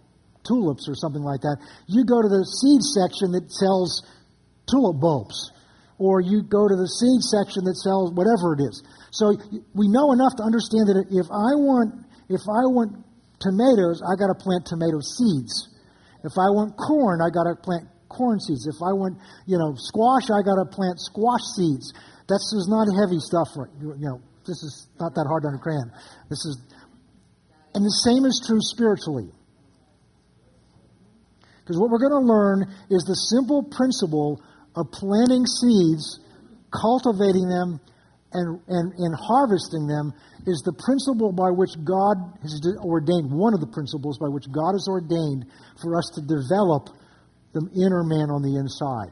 [0.47, 1.59] tulips or something like that,
[1.91, 4.07] you go to the seed section that sells
[4.71, 5.51] tulip bulbs.
[6.01, 8.81] Or you go to the seed section that sells whatever it is.
[9.13, 9.37] So
[9.77, 11.93] we know enough to understand that if I want,
[12.33, 13.05] if I want
[13.37, 15.69] tomatoes, I got to plant tomato seeds.
[16.25, 18.65] If I want corn, I got to plant corn seeds.
[18.65, 21.93] If I want, you know, squash, I got to plant squash seeds.
[22.31, 23.75] That's is not heavy stuff, right?
[23.83, 25.91] You know, this is not that hard to understand.
[26.31, 26.55] This is,
[27.75, 29.35] and the same is true spiritually.
[31.59, 34.39] Because what we're going to learn is the simple principle
[34.79, 36.23] of planting seeds,
[36.71, 37.83] cultivating them,
[38.33, 40.15] and, and, and harvesting them
[40.47, 44.79] is the principle by which God has ordained, one of the principles by which God
[44.79, 45.51] has ordained
[45.83, 46.95] for us to develop
[47.53, 49.11] the inner man on the inside.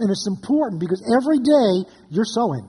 [0.00, 2.66] And it's important because every day you're sowing.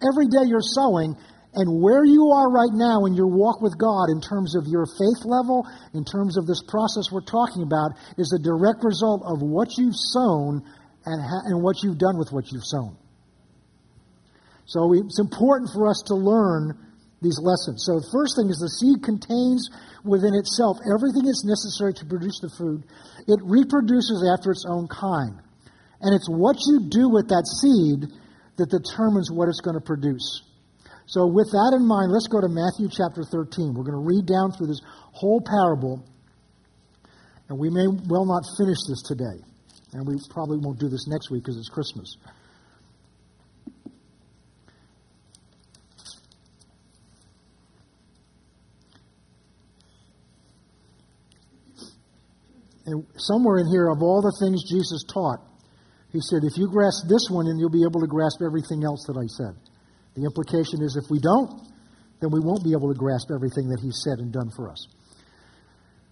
[0.00, 1.16] Every day you're sowing,
[1.52, 4.86] and where you are right now in your walk with God, in terms of your
[4.86, 9.42] faith level, in terms of this process we're talking about, is a direct result of
[9.42, 10.62] what you've sown
[11.04, 12.96] and, ha- and what you've done with what you've sown.
[14.64, 16.78] So it's important for us to learn
[17.20, 17.82] these lessons.
[17.82, 19.66] So the first thing is the seed contains
[20.06, 22.86] within itself everything that's necessary to produce the food.
[23.26, 25.42] It reproduces after its own kind.
[26.00, 28.06] And it's what you do with that seed
[28.56, 30.46] that determines what it's going to produce.
[31.06, 33.72] So, with that in mind, let's go to Matthew chapter 13.
[33.72, 36.04] We're going to read down through this whole parable,
[37.48, 39.40] and we may well not finish this today.
[39.96, 42.14] And we probably won't do this next week because it's Christmas.
[52.88, 55.44] And somewhere in here, of all the things Jesus taught,
[56.08, 59.04] he said, if you grasp this one, then you'll be able to grasp everything else
[59.12, 59.52] that I said.
[60.16, 61.68] The implication is if we don't,
[62.24, 64.88] then we won't be able to grasp everything that he said and done for us.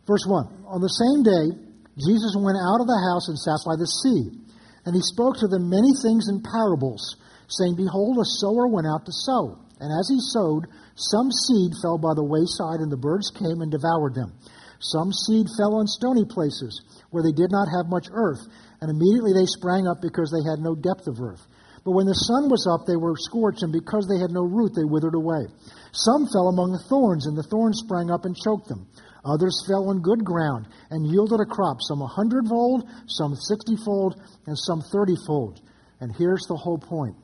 [0.05, 1.49] Verse 1 On the same day,
[1.97, 4.37] Jesus went out of the house and sat by the sea.
[4.85, 7.03] And he spoke to them many things in parables,
[7.49, 9.59] saying, Behold, a sower went out to sow.
[9.81, 13.73] And as he sowed, some seed fell by the wayside, and the birds came and
[13.73, 14.37] devoured them.
[14.81, 18.41] Some seed fell on stony places where they did not have much earth,
[18.81, 21.41] and immediately they sprang up because they had no depth of earth.
[21.85, 24.75] But when the sun was up, they were scorched, and because they had no root,
[24.75, 25.47] they withered away.
[25.93, 28.87] Some fell among the thorns, and the thorns sprang up and choked them.
[29.25, 34.59] Others fell on good ground and yielded a crop, some a hundredfold, some sixtyfold, and
[34.59, 35.59] some thirtyfold.
[36.01, 37.17] And here's the whole point.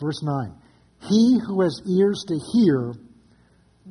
[0.00, 0.54] Verse 9
[1.08, 2.94] He who has ears to hear,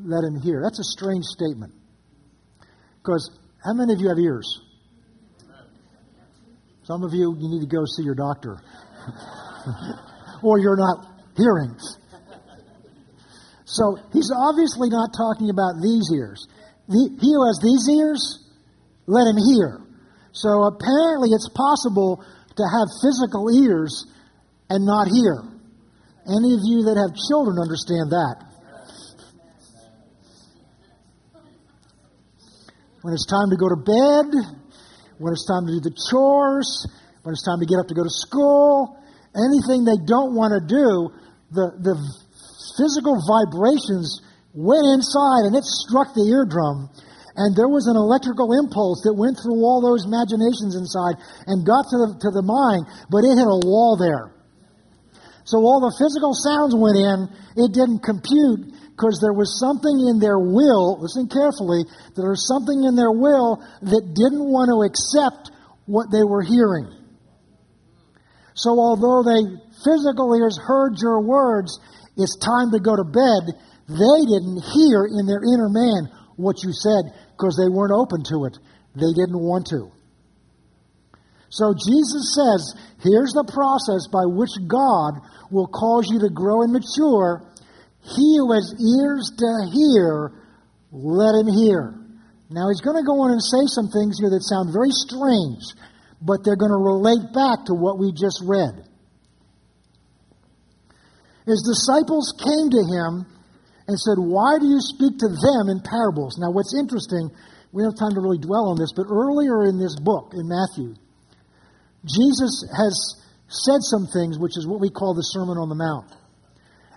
[0.06, 0.62] let him hear.
[0.64, 1.74] That's a strange statement.
[3.02, 3.32] Because
[3.64, 4.62] how many of you have ears?
[6.84, 8.58] Some of you, you need to go see your doctor.
[10.44, 11.06] or you're not
[11.38, 11.76] hearing.
[13.66, 16.46] So he's obviously not talking about these ears.
[16.90, 18.22] The, he who has these ears,
[19.08, 19.80] let him hear.
[20.34, 24.06] So apparently it's possible to have physical ears
[24.70, 25.40] and not hear.
[26.28, 28.51] Any of you that have children understand that.
[33.02, 34.30] When it's time to go to bed,
[35.18, 36.86] when it's time to do the chores,
[37.24, 38.98] when it's time to get up to go to school,
[39.34, 41.10] anything they don't want to do,
[41.54, 41.96] the, the
[42.78, 44.22] physical vibrations
[44.54, 46.90] went inside and it struck the eardrum.
[47.34, 51.16] And there was an electrical impulse that went through all those imaginations inside
[51.48, 54.36] and got to the, to the mind, but it hit a wall there.
[55.48, 57.18] So all the physical sounds went in,
[57.66, 61.82] it didn't compute because there was something in their will, listen carefully,
[62.14, 65.50] there was something in their will that didn't want to accept
[65.90, 66.86] what they were hearing.
[68.54, 69.42] So although they
[69.82, 71.82] physical ears heard your words,
[72.14, 73.58] it's time to go to bed,
[73.90, 76.06] they didn't hear in their inner man
[76.38, 78.54] what you said because they weren't open to it.
[78.94, 79.90] They didn't want to.
[81.50, 86.72] So Jesus says, here's the process by which God will cause you to grow and
[86.72, 87.51] mature
[88.04, 90.34] he who has ears to hear,
[90.92, 91.94] let him hear.
[92.50, 95.64] Now, he's going to go on and say some things here that sound very strange,
[96.20, 98.84] but they're going to relate back to what we just read.
[101.46, 103.26] His disciples came to him
[103.88, 106.38] and said, Why do you speak to them in parables?
[106.38, 107.32] Now, what's interesting,
[107.72, 110.46] we don't have time to really dwell on this, but earlier in this book, in
[110.46, 110.96] Matthew,
[112.06, 112.94] Jesus has
[113.48, 116.21] said some things, which is what we call the Sermon on the Mount.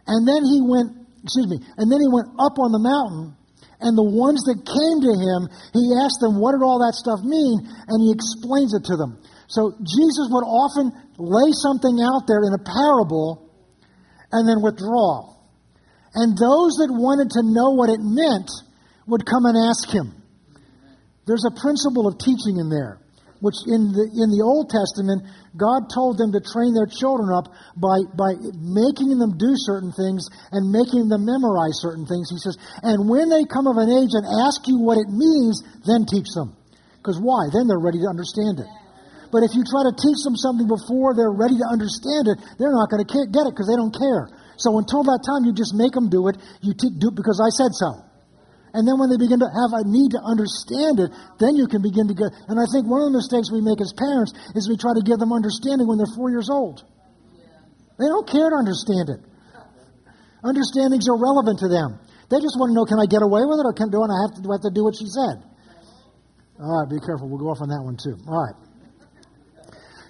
[0.07, 0.93] And then he went,
[1.23, 3.37] excuse me, and then he went up on the mountain.
[3.81, 5.41] And the ones that came to him,
[5.77, 7.61] he asked them, What did all that stuff mean?
[7.69, 9.21] And he explains it to them.
[9.49, 10.89] So Jesus would often
[11.19, 13.51] lay something out there in a parable
[14.33, 15.37] and then withdraw.
[16.15, 18.49] And those that wanted to know what it meant
[19.07, 20.15] would come and ask him.
[21.27, 23.01] There's a principle of teaching in there.
[23.41, 25.27] Which in the, in the Old Testament,
[25.57, 30.27] God told them to train their children up by, by making them do certain things
[30.51, 32.31] and making them memorize certain things.
[32.31, 35.63] He says, and when they come of an age and ask you what it means,
[35.87, 36.55] then teach them.
[36.99, 37.53] Because why?
[37.53, 38.71] Then they're ready to understand it.
[39.35, 42.71] But if you try to teach them something before they're ready to understand it, they're
[42.71, 44.31] not going to get it because they don't care.
[44.57, 46.39] So until that time, you just make them do it.
[46.63, 48.04] You do it because I said so.
[48.75, 51.79] And then when they begin to have a need to understand it, then you can
[51.79, 52.35] begin to get.
[52.51, 55.05] And I think one of the mistakes we make as parents is we try to
[55.07, 56.83] give them understanding when they're four years old.
[58.03, 59.23] They don't care to understand it.
[60.43, 62.03] Understanding's irrelevant to them.
[62.35, 64.11] They just want to know, can I get away with it, or can do I
[64.27, 65.39] have to, do I have to do what she said?
[66.59, 67.31] All right, be careful.
[67.31, 68.19] We'll go off on that one too.
[68.27, 68.59] All right.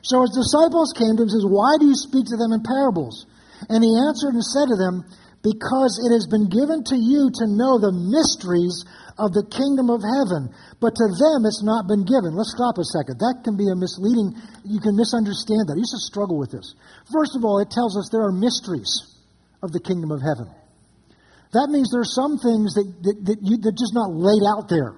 [0.04, 2.64] So his disciples came to him and says, Why do you speak to them in
[2.64, 3.28] parables?
[3.68, 5.04] And he answered and said to them,
[5.44, 8.80] because it has been given to you to know the mysteries
[9.20, 10.48] of the kingdom of heaven,
[10.80, 12.32] but to them it's not been given.
[12.32, 13.20] Let's stop a second.
[13.20, 14.32] That can be a misleading,
[14.64, 15.76] you can misunderstand that.
[15.76, 16.72] You should struggle with this.
[17.12, 18.88] First of all, it tells us there are mysteries
[19.60, 20.48] of the kingdom of heaven.
[21.52, 24.72] That means there are some things that, that, that, you, that just not laid out
[24.72, 24.96] there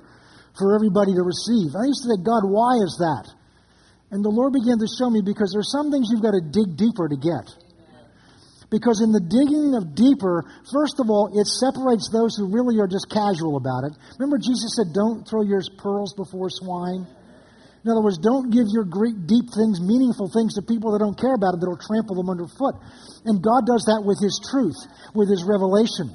[0.54, 1.74] for everybody to receive.
[1.74, 3.34] I used to say, God, why is that?
[4.14, 6.78] And the Lord began to show me because there's some things you've got to dig
[6.78, 7.65] deeper to get.
[8.70, 10.42] Because in the digging of deeper,
[10.74, 13.94] first of all, it separates those who really are just casual about it.
[14.18, 17.06] Remember, Jesus said, Don't throw your pearls before swine.
[17.86, 21.14] In other words, don't give your great, deep things, meaningful things to people that don't
[21.14, 22.74] care about it, that'll trample them underfoot.
[23.22, 24.74] And God does that with His truth,
[25.14, 26.10] with His revelation.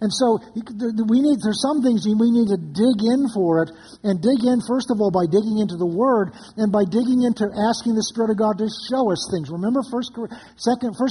[0.00, 3.68] And so we need, there's some things we need to dig in for it
[4.00, 7.44] and dig in, first of all, by digging into the Word and by digging into
[7.44, 9.52] asking the Spirit of God to show us things.
[9.52, 9.92] Remember 1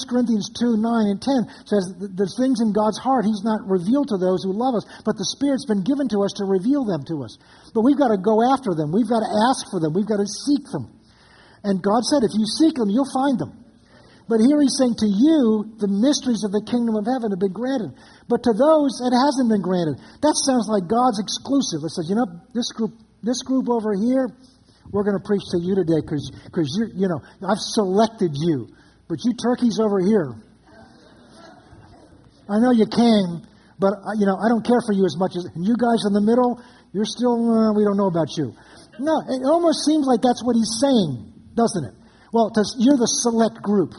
[0.10, 4.18] Corinthians 2, 9 and 10 says the things in God's heart He's not revealed to
[4.18, 7.22] those who love us, but the Spirit's been given to us to reveal them to
[7.22, 7.38] us.
[7.78, 8.90] But we've got to go after them.
[8.90, 9.94] We've got to ask for them.
[9.94, 10.90] We've got to seek them.
[11.62, 13.59] And God said, if you seek them, you'll find them.
[14.30, 17.52] But here he's saying to you, the mysteries of the kingdom of heaven have been
[17.52, 17.98] granted.
[18.30, 19.98] But to those, it hasn't been granted.
[20.22, 21.82] That sounds like God's exclusive.
[21.82, 22.94] It says, you know, this group,
[23.26, 24.30] this group over here,
[24.94, 26.30] we're going to preach to you today because
[26.78, 28.70] you you know I've selected you,
[29.10, 30.34] but you turkeys over here.
[32.50, 33.46] I know you came,
[33.78, 36.14] but uh, you know I don't care for you as much as you guys in
[36.14, 36.58] the middle.
[36.94, 38.54] You're still uh, we don't know about you.
[38.98, 41.94] No, it almost seems like that's what he's saying, doesn't it?
[42.34, 43.94] Well, you're the select group.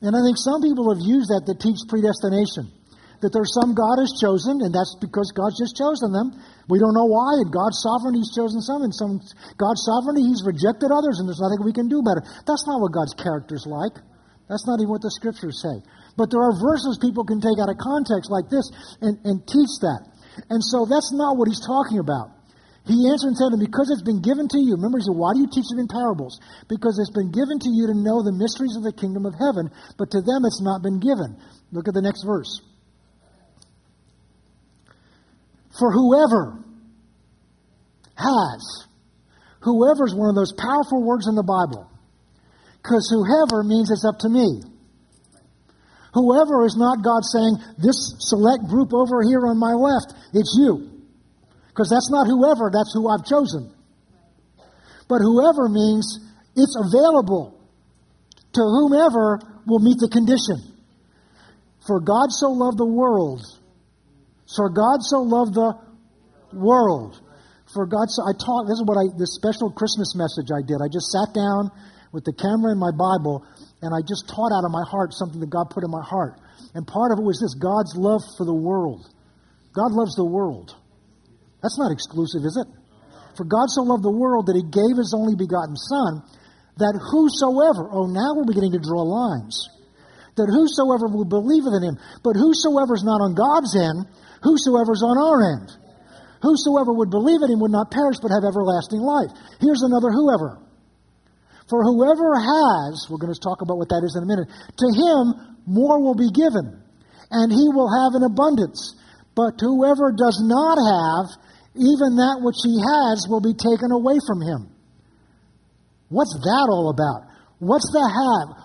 [0.00, 2.70] And I think some people have used that to teach predestination.
[3.18, 6.38] That there's some God has chosen, and that's because God's just chosen them.
[6.70, 7.42] We don't know why.
[7.42, 8.86] In God's sovereignty, He's chosen some.
[8.86, 9.18] In some
[9.58, 12.30] God's sovereignty, He's rejected others, and there's nothing we can do about it.
[12.46, 13.98] That's not what God's character's like.
[14.46, 15.82] That's not even what the scriptures say.
[16.14, 18.70] But there are verses people can take out of context like this
[19.02, 20.06] and, and teach that.
[20.46, 22.37] And so that's not what he's talking about.
[22.88, 24.80] He answered and said to him, Because it's been given to you.
[24.80, 26.40] Remember, he said, Why do you teach it in parables?
[26.72, 29.68] Because it's been given to you to know the mysteries of the kingdom of heaven,
[30.00, 31.36] but to them it's not been given.
[31.68, 32.64] Look at the next verse.
[35.76, 36.64] For whoever
[38.16, 38.88] has,
[39.60, 41.92] whoever is one of those powerful words in the Bible,
[42.80, 44.64] because whoever means it's up to me.
[46.16, 50.97] Whoever is not God saying, This select group over here on my left, it's you.
[51.78, 53.70] Because that's not whoever, that's who I've chosen.
[55.06, 56.18] But whoever means
[56.58, 57.54] it's available
[58.34, 60.74] to whomever will meet the condition.
[61.86, 63.46] For God so loved the world.
[64.50, 65.78] For God so loved the
[66.50, 67.14] world.
[67.72, 70.82] For God so I taught this is what I this special Christmas message I did.
[70.82, 71.70] I just sat down
[72.10, 73.46] with the camera and my Bible
[73.86, 76.42] and I just taught out of my heart something that God put in my heart.
[76.74, 79.06] And part of it was this God's love for the world.
[79.70, 80.74] God loves the world.
[81.62, 82.68] That's not exclusive, is it?
[83.36, 86.22] For God so loved the world that he gave his only begotten Son,
[86.78, 89.54] that whosoever, oh, now we're beginning to draw lines,
[90.38, 94.06] that whosoever will believe in him, but whosoever is not on God's end,
[94.42, 95.68] whosoever is on our end.
[96.42, 99.34] Whosoever would believe in him would not perish but have everlasting life.
[99.58, 100.62] Here's another whoever.
[101.66, 104.88] For whoever has, we're going to talk about what that is in a minute, to
[104.94, 106.80] him more will be given,
[107.30, 108.94] and he will have an abundance.
[109.34, 111.26] But whoever does not have,
[111.74, 114.72] even that which he has will be taken away from him.
[116.08, 117.28] What's that all about?
[117.58, 118.64] What's the have?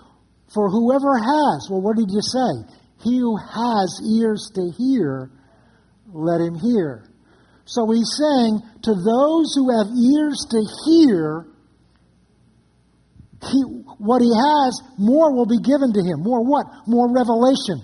[0.54, 2.52] For whoever has, well, what did you say?
[3.04, 3.90] He who has
[4.22, 5.30] ears to hear,
[6.14, 7.06] let him hear.
[7.66, 11.48] So he's saying to those who have ears to hear,
[13.42, 13.60] he,
[13.98, 16.24] what he has, more will be given to him.
[16.24, 16.66] More what?
[16.88, 17.82] More revelation.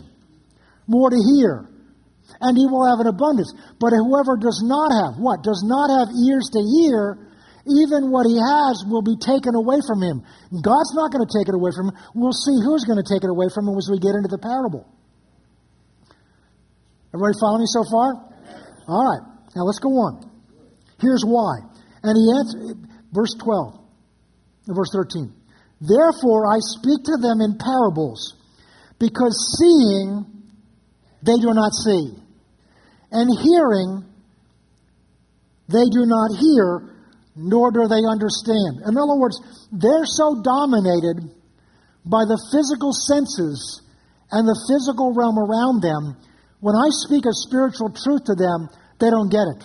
[0.87, 1.68] More to hear
[2.37, 3.51] and he will have an abundance.
[3.81, 5.41] But whoever does not have, what?
[5.41, 7.17] Does not have ears to hear,
[7.65, 10.21] even what he has will be taken away from him.
[10.53, 11.95] God's not going to take it away from him.
[12.15, 14.41] We'll see who's going to take it away from him as we get into the
[14.41, 14.87] parable.
[17.13, 18.09] Everybody follow me so far?
[18.87, 19.23] All right.
[19.55, 20.29] Now let's go on.
[21.01, 21.65] Here's why.
[22.03, 22.77] And he answered,
[23.11, 23.79] verse 12,
[24.67, 25.33] verse 13.
[25.81, 28.35] Therefore I speak to them in parables,
[28.99, 30.38] because seeing
[31.21, 32.15] they do not see,
[33.11, 34.05] and hearing
[35.69, 36.95] they do not hear,
[37.35, 38.81] nor do they understand.
[38.89, 39.37] In other words,
[39.71, 41.29] they're so dominated
[42.05, 43.85] by the physical senses
[44.31, 46.17] and the physical realm around them.
[46.59, 49.63] When I speak a spiritual truth to them, they don't get it.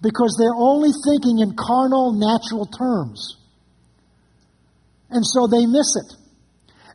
[0.00, 3.38] Because they're only thinking in carnal, natural terms.
[5.10, 6.16] And so they miss it.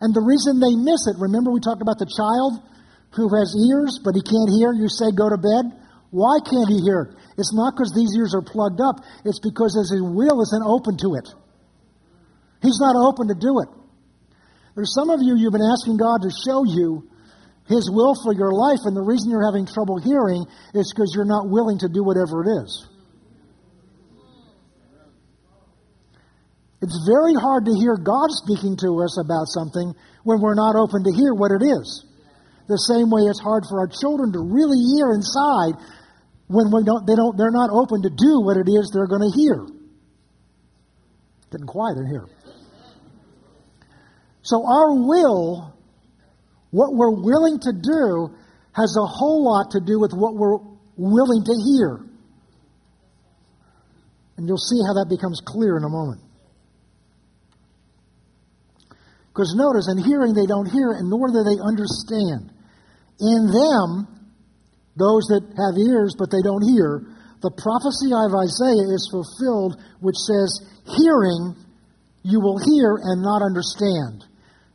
[0.01, 2.59] And the reason they miss it, remember we talked about the child
[3.15, 4.73] who has ears but he can't hear?
[4.73, 5.71] You say, go to bed.
[6.11, 7.15] Why can't he hear?
[7.37, 11.15] It's not because these ears are plugged up, it's because his will isn't open to
[11.15, 11.27] it.
[12.61, 13.69] He's not open to do it.
[14.75, 17.09] There's some of you, you've been asking God to show you
[17.67, 21.27] His will for your life, and the reason you're having trouble hearing is because you're
[21.27, 22.87] not willing to do whatever it is.
[26.81, 29.93] It's very hard to hear God speaking to us about something
[30.23, 32.06] when we're not open to hear what it is.
[32.67, 35.79] The same way it's hard for our children to really hear inside
[36.47, 39.23] when we don't, they don't, they're not open to do what it is they're going
[39.23, 39.67] to hear.
[41.51, 42.27] Getting quiet in here.
[44.41, 45.73] So our will,
[46.71, 48.35] what we're willing to do,
[48.73, 50.59] has a whole lot to do with what we're
[50.95, 51.99] willing to hear.
[54.37, 56.21] And you'll see how that becomes clear in a moment.
[59.33, 62.51] Because notice, in hearing they don't hear, and nor do they understand.
[63.19, 63.89] In them,
[64.97, 67.05] those that have ears but they don't hear,
[67.41, 70.49] the prophecy of Isaiah is fulfilled, which says,
[70.89, 71.53] Hearing
[72.25, 74.25] you will hear and not understand.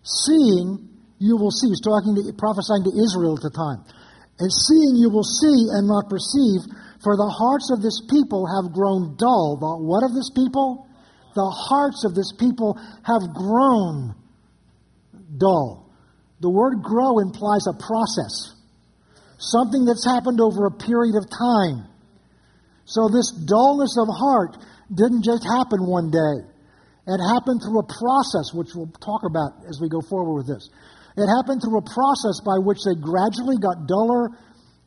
[0.02, 0.88] Seeing
[1.18, 1.68] you will see.
[1.68, 3.82] He's talking to, prophesying to Israel at the time.
[4.38, 6.66] And seeing you will see and not perceive,
[7.02, 9.58] for the hearts of this people have grown dull.
[9.58, 10.86] The what of this people?
[11.34, 14.14] The hearts of this people have grown
[15.36, 15.91] dull.
[16.42, 18.58] The word grow implies a process
[19.42, 21.90] something that's happened over a period of time.
[22.84, 26.46] So this dullness of heart didn't just happen one day.
[27.06, 30.70] It happened through a process, which we'll talk about as we go forward with this.
[31.16, 34.30] It happened through a process by which they gradually got duller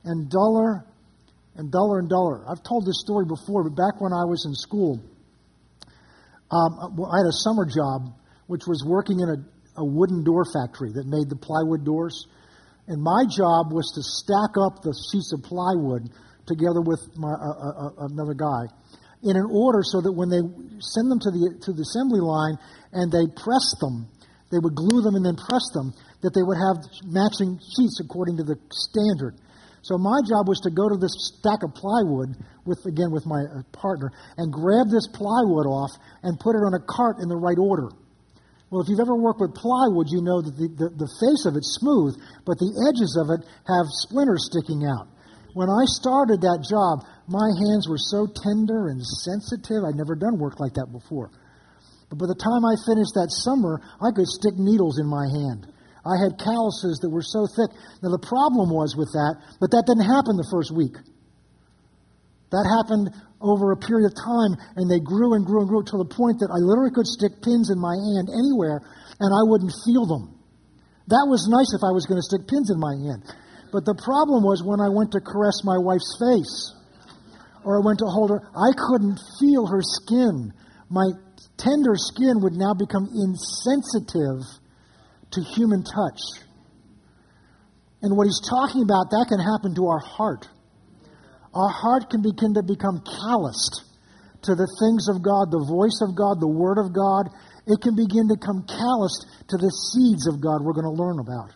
[0.05, 0.87] and duller
[1.55, 2.47] and duller and duller.
[2.47, 5.03] I've told this story before, but back when I was in school,
[6.51, 8.15] um, I had a summer job
[8.47, 9.37] which was working in a,
[9.77, 12.27] a wooden door factory that made the plywood doors.
[12.87, 16.09] And my job was to stack up the sheets of plywood
[16.45, 18.69] together with my, uh, uh, uh, another guy
[19.25, 20.41] in an order so that when they
[20.77, 22.61] send them to the, to the assembly line
[22.93, 24.05] and they press them,
[24.53, 25.89] they would glue them and then press them,
[26.21, 26.77] that they would have
[27.09, 29.33] matching sheets according to the standard.
[29.81, 33.45] So my job was to go to this stack of plywood with again with my
[33.45, 37.37] uh, partner and grab this plywood off and put it on a cart in the
[37.37, 37.89] right order.
[38.75, 41.55] Well, if you've ever worked with plywood, you know that the, the, the, face of
[41.55, 45.07] it's smooth, but the edges of it have splinters sticking out.
[45.55, 49.87] When I started that job, my hands were so tender and sensitive.
[49.87, 51.31] I'd never done work like that before.
[52.11, 55.71] But by the time I finished that summer, I could stick needles in my hand.
[56.03, 57.71] I had calluses that were so thick.
[58.03, 60.99] Now, the problem was with that, but that didn't happen the first week.
[62.51, 63.09] That happened
[63.41, 66.39] over a period of time, and they grew and grew and grew to the point
[66.41, 68.81] that I literally could stick pins in my hand anywhere,
[69.19, 70.33] and I wouldn't feel them.
[71.07, 73.21] That was nice if I was going to stick pins in my hand.
[73.69, 76.73] But the problem was when I went to caress my wife's face,
[77.65, 80.53] or I went to hold her, I couldn't feel her skin.
[80.89, 81.05] My
[81.57, 84.41] tender skin would now become insensitive
[85.33, 86.21] to human touch.
[88.01, 90.47] And what he's talking about, that can happen to our heart
[91.55, 93.85] our heart can begin to become calloused
[94.43, 97.31] to the things of God, the voice of God, the Word of God.
[97.65, 101.17] It can begin to become calloused to the seeds of God we're going to learn
[101.17, 101.49] about.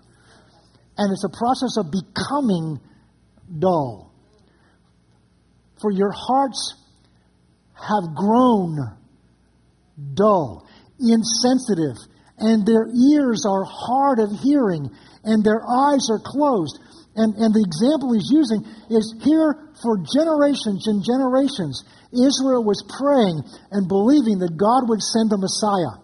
[0.98, 2.80] And it's a process of becoming
[3.60, 4.12] dull.
[5.82, 6.76] For your hearts
[7.76, 8.76] have grown
[10.14, 10.68] dull,
[11.00, 11.96] insensitive,
[12.38, 14.90] and their ears are hard of hearing,
[15.24, 16.80] and their eyes are closed.
[17.20, 19.52] And, and the example he's using is here
[19.84, 21.84] for generations and generations,
[22.16, 23.44] Israel was praying
[23.76, 26.00] and believing that God would send a Messiah.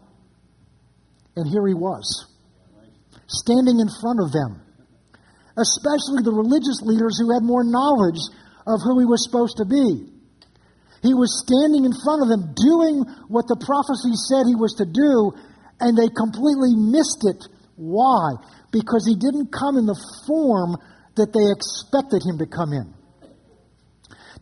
[1.39, 2.03] And here he was,
[3.31, 4.59] standing in front of them,
[5.55, 8.19] especially the religious leaders who had more knowledge
[8.67, 10.11] of who he was supposed to be.
[10.99, 14.87] He was standing in front of them doing what the prophecy said he was to
[14.89, 15.31] do,
[15.79, 17.39] and they completely missed it.
[17.79, 18.35] Why?
[18.75, 19.95] Because he didn't come in the
[20.27, 20.75] form
[21.15, 22.93] that they expected him to come in.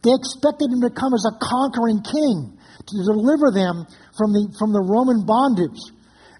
[0.04, 4.74] They expected him to come as a conquering king to deliver them from the, from
[4.76, 5.80] the Roman bondage.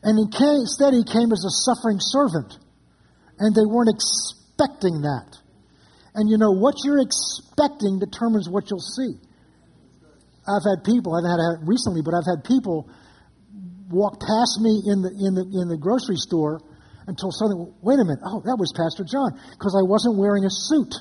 [0.04, 2.60] And he came, instead, he came as a suffering servant.
[3.40, 5.40] And they weren't expecting that.
[6.14, 9.16] And you know, what you're expecting determines what you'll see.
[10.44, 12.92] I've had people, I've had recently, but I've had people
[13.90, 16.60] walk past me in the, in the, in the grocery store
[17.08, 20.52] until suddenly, wait a minute, oh, that was Pastor John, because I wasn't wearing a
[20.52, 20.94] suit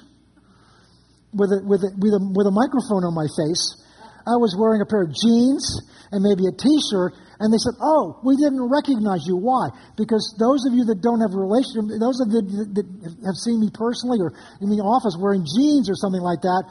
[1.32, 3.82] with a, with, a, with, a, with a microphone on my face.
[4.22, 5.66] I was wearing a pair of jeans
[6.14, 9.34] and maybe a t shirt, and they said, Oh, we didn't recognize you.
[9.34, 9.74] Why?
[9.98, 12.86] Because those of you that don't have a relationship, those of you that
[13.26, 14.30] have seen me personally or
[14.62, 16.62] in the office wearing jeans or something like that,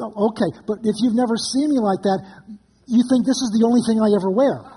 [0.00, 2.24] okay, but if you've never seen me like that,
[2.88, 4.73] you think this is the only thing I ever wear.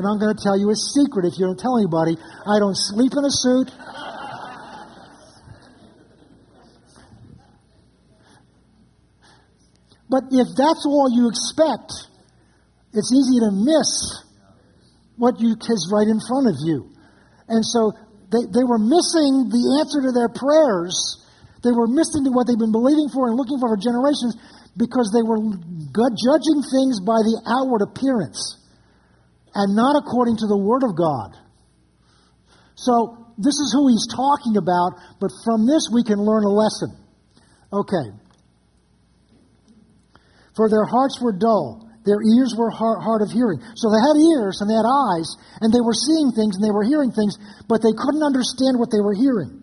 [0.00, 2.16] And I'm going to tell you a secret if you don't tell anybody.
[2.16, 3.68] I don't sleep in a suit.
[10.08, 11.92] But if that's all you expect,
[12.96, 14.24] it's easy to miss
[15.20, 16.88] what you is right in front of you.
[17.52, 17.92] And so
[18.32, 20.96] they, they were missing the answer to their prayers.
[21.60, 24.32] They were missing to what they've been believing for and looking for for generations
[24.80, 28.59] because they were judging things by the outward appearance
[29.54, 31.36] and not according to the Word of God.
[32.74, 36.96] So this is who he's talking about, but from this we can learn a lesson.
[37.72, 38.16] Okay.
[40.56, 43.60] For their hearts were dull their ears were hard of hearing.
[43.76, 45.28] So they had ears and they had eyes,
[45.60, 47.36] and they were seeing things and they were hearing things,
[47.68, 49.60] but they couldn't understand what they were hearing.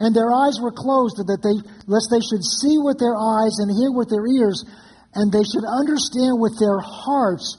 [0.00, 1.56] And their eyes were closed, that they,
[1.88, 4.64] lest they should see with their eyes and hear with their ears,
[5.12, 7.56] and they should understand with their hearts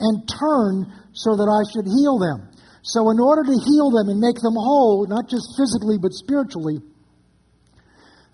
[0.00, 2.48] and turn so that I should heal them.
[2.82, 6.80] So, in order to heal them and make them whole, not just physically but spiritually,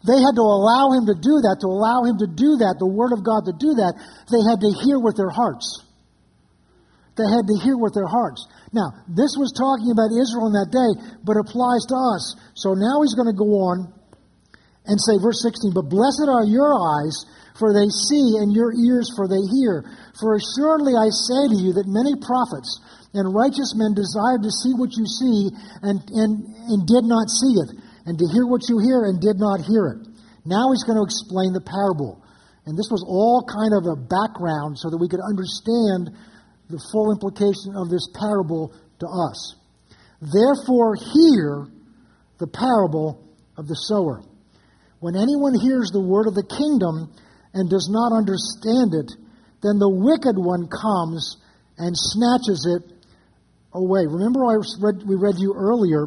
[0.06, 2.86] they had to allow him to do that, to allow him to do that, the
[2.86, 3.98] Word of God to do that.
[4.30, 5.82] They had to hear with their hearts.
[7.18, 8.46] They had to hear with their hearts.
[8.70, 10.90] Now, this was talking about Israel in that day,
[11.24, 12.36] but applies to us.
[12.54, 13.90] So now he's going to go on
[14.86, 17.16] and say, verse 16, But blessed are your eyes,
[17.58, 19.82] for they see, and your ears, for they hear.
[20.20, 22.80] For assuredly I say to you that many prophets
[23.12, 25.52] and righteous men desired to see what you see
[25.84, 26.32] and, and,
[26.72, 27.70] and did not see it
[28.08, 30.08] and to hear what you hear and did not hear it.
[30.46, 32.22] Now he's going to explain the parable.
[32.64, 36.16] And this was all kind of a background so that we could understand
[36.70, 39.54] the full implication of this parable to us.
[40.20, 41.68] Therefore, hear
[42.38, 43.22] the parable
[43.56, 44.22] of the sower.
[44.98, 47.12] When anyone hears the word of the kingdom
[47.54, 49.12] and does not understand it,
[49.66, 51.42] then the wicked one comes
[51.76, 52.86] and snatches it
[53.74, 54.06] away.
[54.06, 56.06] Remember, I read, we read you earlier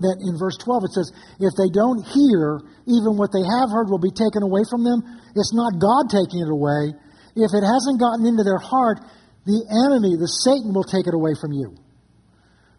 [0.00, 1.08] that in verse 12 it says,
[1.38, 2.58] if they don't hear,
[2.88, 5.04] even what they have heard will be taken away from them.
[5.36, 6.96] It's not God taking it away.
[7.38, 8.98] If it hasn't gotten into their heart,
[9.46, 11.76] the enemy, the Satan, will take it away from you.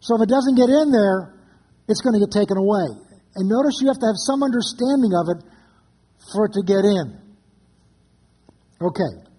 [0.04, 1.32] So if it doesn't get in there,
[1.88, 2.88] it's going to get taken away.
[3.36, 5.40] And notice you have to have some understanding of it
[6.32, 7.24] for it to get in.
[8.80, 9.33] Okay.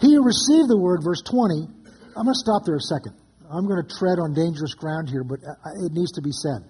[0.00, 1.66] He who received the word, verse 20,
[2.14, 3.18] I'm going to stop there a second.
[3.50, 6.62] I'm going to tread on dangerous ground here, but uh, it needs to be said.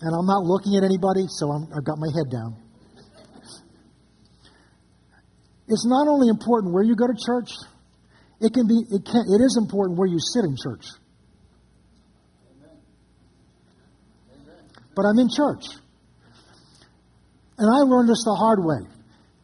[0.00, 2.56] And I'm not looking at anybody, so i have got my head down.
[5.68, 7.50] It's not only important where you go to church,
[8.40, 10.84] it can be it can it is important where you sit in church.
[14.94, 15.64] But I'm in church.
[17.58, 18.95] And I learned this the hard way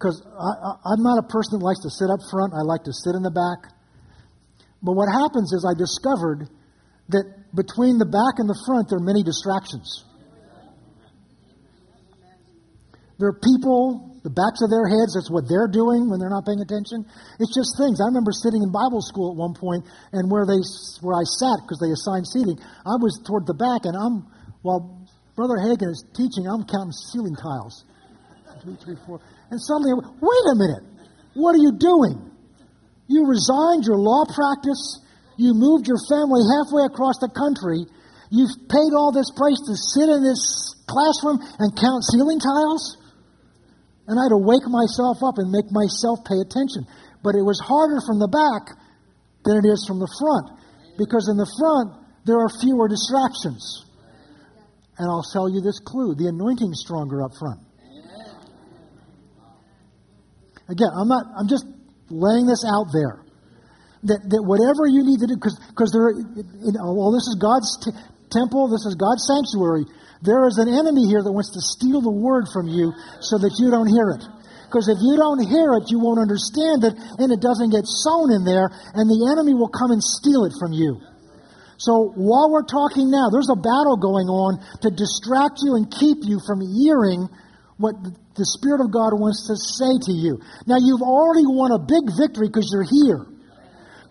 [0.02, 2.50] because I'm not a person that likes to sit up front.
[2.50, 3.70] I like to sit in the back.
[4.82, 6.50] But what happens is I discovered
[7.14, 9.86] that between the back and the front, there are many distractions.
[13.22, 16.42] There are people, the backs of their heads, that's what they're doing when they're not
[16.42, 17.06] paying attention.
[17.38, 18.02] It's just things.
[18.02, 20.58] I remember sitting in Bible school at one point, and where they
[20.98, 24.26] where I sat because they assigned seating, I was toward the back, and I'm
[24.66, 25.06] while
[25.38, 27.86] Brother Hagin is teaching, I'm counting ceiling tiles.
[28.62, 29.20] Two, three, four,
[29.52, 30.80] and suddenly, wait a minute,
[31.36, 32.16] what are you doing?
[33.04, 35.04] You resigned your law practice.
[35.36, 37.84] You moved your family halfway across the country.
[38.32, 40.40] You've paid all this price to sit in this
[40.88, 42.96] classroom and count ceiling tiles.
[44.08, 46.88] And I had to wake myself up and make myself pay attention.
[47.20, 48.72] But it was harder from the back
[49.44, 50.48] than it is from the front.
[50.96, 51.92] Because in the front,
[52.24, 53.84] there are fewer distractions.
[54.96, 57.60] And I'll tell you this clue the anointing's stronger up front.
[60.68, 61.66] Again, I'm not, I'm just
[62.10, 63.24] laying this out there.
[64.10, 67.70] That, that whatever you need to do, because there, you know, well, this is God's
[67.86, 67.94] t-
[68.34, 69.86] temple, this is God's sanctuary.
[70.26, 72.90] There is an enemy here that wants to steal the word from you
[73.22, 74.22] so that you don't hear it.
[74.66, 78.32] Because if you don't hear it, you won't understand it, and it doesn't get sown
[78.32, 80.98] in there, and the enemy will come and steal it from you.
[81.76, 86.22] So while we're talking now, there's a battle going on to distract you and keep
[86.22, 87.28] you from hearing
[87.76, 87.96] what
[88.36, 90.40] the Spirit of God wants to say to you.
[90.66, 93.28] Now, you've already won a big victory because you're here.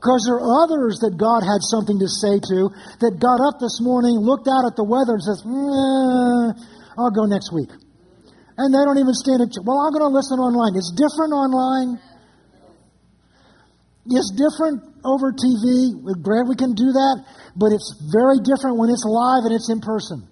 [0.02, 2.74] Because there are others that God had something to say to
[3.06, 6.58] that got up this morning, looked out at the weather, and says, mm,
[6.98, 7.70] I'll go next week.
[8.58, 10.74] And they don't even stand at, well, I'm going to listen online.
[10.74, 12.02] It's different online.
[14.10, 15.94] It's different over TV.
[16.02, 17.22] Grant, we can do that,
[17.54, 20.31] but it's very different when it's live and it's in person.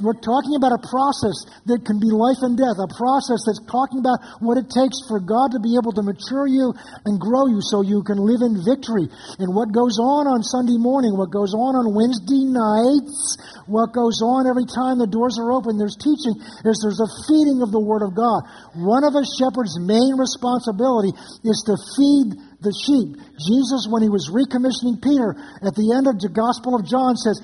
[0.00, 4.02] We're talking about a process that can be life and death, a process that's talking
[4.02, 6.74] about what it takes for God to be able to mature you
[7.06, 9.06] and grow you so you can live in victory.
[9.38, 14.18] And what goes on on Sunday morning, what goes on on Wednesday nights, what goes
[14.20, 16.34] on every time the doors are open, there's teaching,
[16.66, 18.44] is there's a feeding of the Word of God.
[18.74, 21.14] One of a shepherd's main responsibility
[21.44, 22.34] is to feed
[22.64, 23.20] the sheep.
[23.36, 27.38] Jesus, when he was recommissioning Peter at the end of the Gospel of John, says,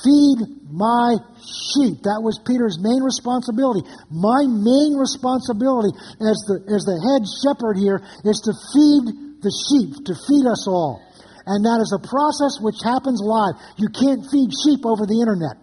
[0.00, 0.38] Feed
[0.70, 2.06] my sheep.
[2.08, 3.84] That was Peter's main responsibility.
[4.08, 5.92] My main responsibility
[6.22, 9.04] as the, as the head shepherd here is to feed
[9.44, 11.02] the sheep, to feed us all.
[11.44, 13.58] And that is a process which happens live.
[13.76, 15.56] You can't feed sheep over the internet.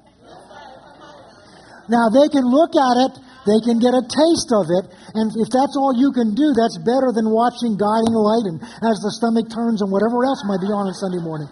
[1.88, 3.14] Now, they can look at it,
[3.48, 6.76] they can get a taste of it, and if that's all you can do, that's
[6.84, 10.68] better than watching Guiding Light and As the Stomach Turns and whatever else might be
[10.68, 11.48] on on Sunday morning.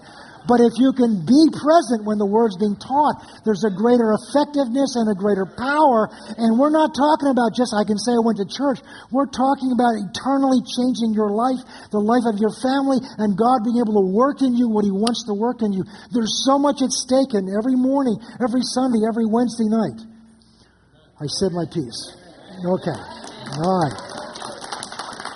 [0.46, 4.94] But if you can be present when the word's being taught, there's a greater effectiveness
[4.94, 6.06] and a greater power.
[6.38, 8.78] And we're not talking about just, I can say I went to church.
[9.10, 13.82] We're talking about eternally changing your life, the life of your family, and God being
[13.82, 15.82] able to work in you what He wants to work in you.
[16.14, 19.98] There's so much at stake in every morning, every Sunday, every Wednesday night.
[21.18, 22.00] I said my piece.
[22.62, 23.00] Okay.
[23.58, 23.98] All right.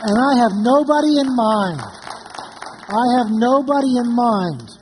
[0.05, 1.81] And I have nobody in mind.
[1.81, 4.78] I have nobody in mind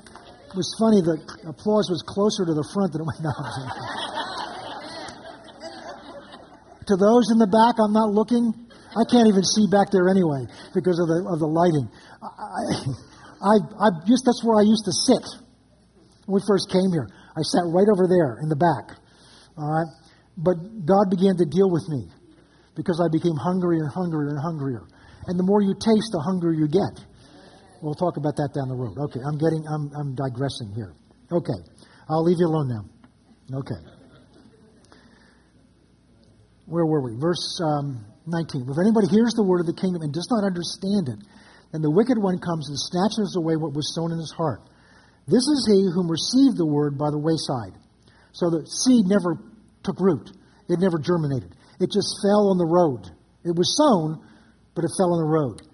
[0.57, 3.45] was funny, the applause was closer to the front than it down.
[6.89, 8.49] to those in the back, I'm not looking.
[8.97, 11.85] I can't even see back there anyway because of the, of the lighting.
[12.17, 12.73] I,
[13.37, 15.21] I, I just, that's where I used to sit
[16.25, 17.05] when we first came here.
[17.37, 18.97] I sat right over there in the back.
[19.53, 19.89] All right?
[20.41, 20.57] But
[20.89, 22.09] God began to deal with me
[22.73, 24.81] because I became hungrier and hungrier and hungrier.
[25.29, 27.05] And the more you taste, the hungrier you get.
[27.81, 28.97] We'll talk about that down the road.
[28.97, 30.93] Okay, I'm getting, I'm, I'm digressing here.
[31.31, 31.59] Okay,
[32.09, 32.83] I'll leave you alone now.
[33.59, 33.79] Okay.
[36.65, 37.15] Where were we?
[37.19, 38.67] Verse um, 19.
[38.67, 41.19] If anybody hears the word of the kingdom and does not understand it,
[41.71, 44.65] then the wicked one comes and snatches away what was sown in his heart.
[45.27, 47.75] This is he whom received the word by the wayside.
[48.31, 49.37] So the seed never
[49.83, 50.31] took root,
[50.67, 51.53] it never germinated.
[51.79, 53.05] It just fell on the road.
[53.45, 54.23] It was sown,
[54.73, 55.66] but it fell on the road.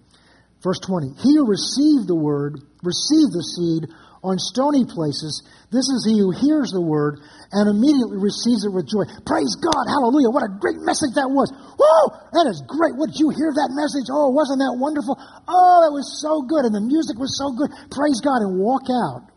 [0.63, 3.91] Verse 20 He who received the word, received the seed
[4.23, 5.43] on stony places.
[5.67, 7.19] This is he who hears the word
[7.51, 9.03] and immediately receives it with joy.
[9.27, 9.83] Praise God.
[9.91, 10.31] Hallelujah.
[10.31, 11.51] What a great message that was.
[11.51, 12.95] Whoa, that is great.
[12.95, 14.07] What did you hear that message?
[14.07, 15.19] Oh, wasn't that wonderful?
[15.19, 16.63] Oh, that was so good.
[16.63, 17.67] And the music was so good.
[17.91, 19.27] Praise God and walk out,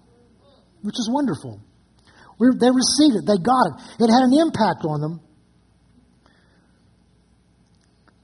[0.86, 1.58] which is wonderful.
[2.38, 3.26] We, they received it.
[3.26, 4.06] They got it.
[4.06, 5.25] It had an impact on them.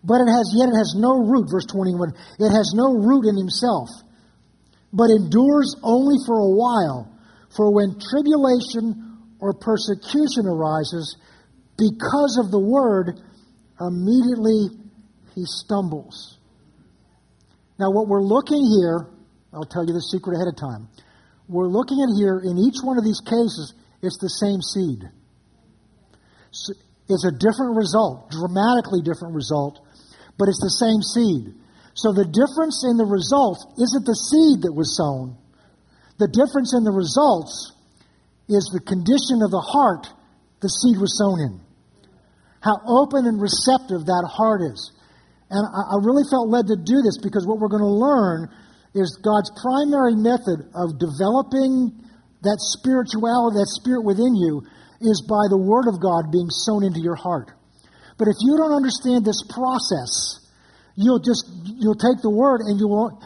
[0.04, 2.10] But it has yet it has no root, verse 21.
[2.38, 3.88] It has no root in himself,
[4.92, 7.08] but endures only for a while.
[7.56, 11.16] For when tribulation or persecution arises
[11.78, 13.20] because of the word,
[13.80, 14.70] immediately
[15.34, 16.38] he stumbles.
[17.78, 19.06] Now, what we're looking here,
[19.52, 20.88] I'll tell you the secret ahead of time.
[21.48, 25.08] We're looking at here in each one of these cases, it's the same seed.
[27.08, 29.80] It's a different result, dramatically different result
[30.38, 31.54] but it's the same seed.
[31.94, 35.36] So the difference in the results isn't the seed that was sown.
[36.18, 37.72] The difference in the results
[38.48, 40.08] is the condition of the heart
[40.60, 41.60] the seed was sown in.
[42.62, 44.92] How open and receptive that heart is.
[45.50, 48.48] And I, really felt led to do this because what we're going to learn
[48.94, 51.92] is God's primary method of developing
[52.40, 54.64] that spirituality, that spirit within you,
[55.02, 57.52] is by the Word of God being sown into your heart.
[58.18, 60.40] But if you don't understand this process,
[60.96, 61.48] you'll just
[61.80, 63.20] you'll take the word and you won't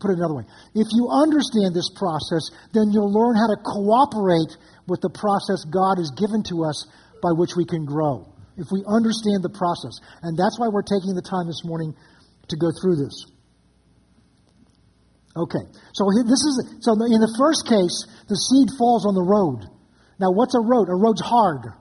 [0.00, 0.46] put it another way.
[0.74, 4.50] If you understand this process, then you'll learn how to cooperate
[4.86, 6.86] with the process God has given to us
[7.22, 8.26] by which we can grow.
[8.58, 9.96] If we understand the process.
[10.22, 11.94] And that's why we're taking the time this morning
[12.48, 13.32] to go through this.
[15.32, 15.64] Okay,
[15.96, 19.64] so this is so in the first case, the seed falls on the road.
[20.20, 20.92] Now, what's a road?
[20.92, 21.72] A road's hard,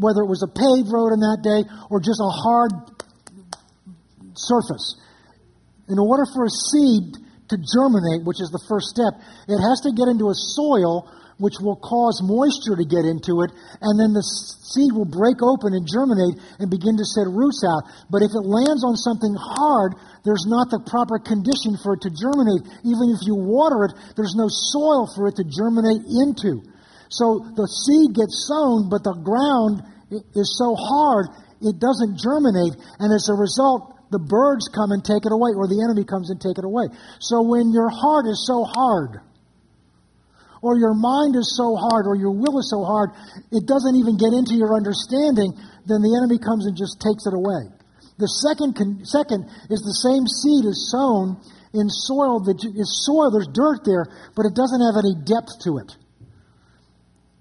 [0.00, 2.72] whether it was a paved road in that day or just a hard
[4.34, 4.96] surface.
[5.88, 7.20] In order for a seed
[7.52, 9.12] to germinate, which is the first step,
[9.46, 11.04] it has to get into a soil
[11.40, 15.72] which will cause moisture to get into it, and then the seed will break open
[15.72, 17.88] and germinate and begin to set roots out.
[18.12, 22.12] But if it lands on something hard, there's not the proper condition for it to
[22.12, 22.60] germinate.
[22.84, 26.60] Even if you water it, there's no soil for it to germinate into.
[27.10, 31.26] So the seed gets sown, but the ground is so hard
[31.60, 35.68] it doesn't germinate, and as a result, the birds come and take it away, or
[35.68, 36.88] the enemy comes and take it away.
[37.20, 39.20] So when your heart is so hard,
[40.64, 43.12] or your mind is so hard, or your will is so hard,
[43.52, 45.52] it doesn't even get into your understanding,
[45.84, 47.68] then the enemy comes and just takes it away.
[48.16, 51.36] The second, second is the same seed is sown
[51.72, 55.76] in soil that is soil, there's dirt there, but it doesn't have any depth to
[55.76, 55.92] it.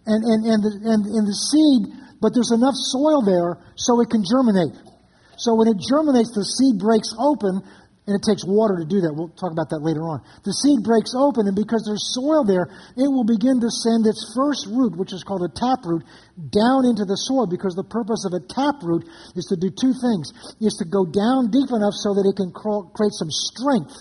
[0.05, 1.81] And, and, and, the, and, and the seed,
[2.21, 4.75] but there's enough soil there so it can germinate.
[5.37, 7.63] So when it germinates, the seed breaks open,
[8.09, 9.13] and it takes water to do that.
[9.13, 10.25] We'll talk about that later on.
[10.41, 12.65] The seed breaks open, and because there's soil there,
[12.97, 16.01] it will begin to send its first root, which is called a taproot,
[16.33, 19.05] down into the soil because the purpose of a taproot
[19.37, 20.33] is to do two things.
[20.57, 23.93] Is to go down deep enough so that it can create some strength.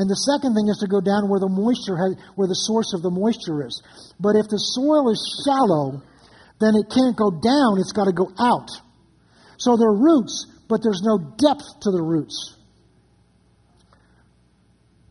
[0.00, 2.96] And the second thing is to go down where the moisture has, where the source
[2.96, 3.76] of the moisture is.
[4.16, 6.00] But if the soil is shallow,
[6.56, 8.72] then it can't go down, it's got to go out.
[9.60, 12.56] So there are roots, but there's no depth to the roots.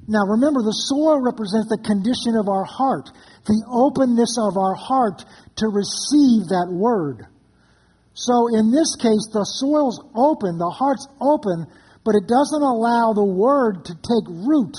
[0.09, 3.13] Now remember, the soil represents the condition of our heart,
[3.45, 5.21] the openness of our heart
[5.61, 7.29] to receive that word.
[8.17, 11.69] So in this case, the soil's open, the heart's open,
[12.09, 14.73] but it doesn't allow the word to take root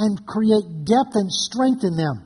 [0.00, 2.24] and create depth and strength in them.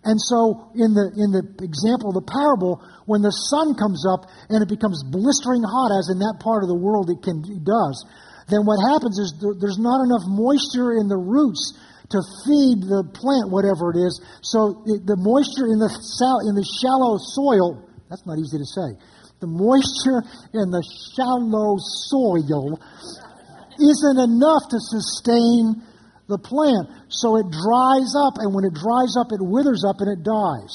[0.00, 4.24] And so, in the, in the example of the parable, when the sun comes up
[4.48, 7.68] and it becomes blistering hot, as in that part of the world it, can, it
[7.68, 8.08] does,
[8.48, 11.76] then what happens is there's not enough moisture in the roots
[12.16, 14.24] to feed the plant, whatever it is.
[14.40, 15.92] So it, the moisture in the,
[16.48, 18.96] in the shallow soil, that's not easy to say,
[19.44, 20.24] the moisture
[20.56, 20.80] in the
[21.12, 21.76] shallow
[22.08, 22.80] soil
[23.78, 25.82] isn't enough to sustain
[26.28, 26.88] the plant.
[27.08, 30.72] So it dries up, and when it dries up, it withers up and it dies.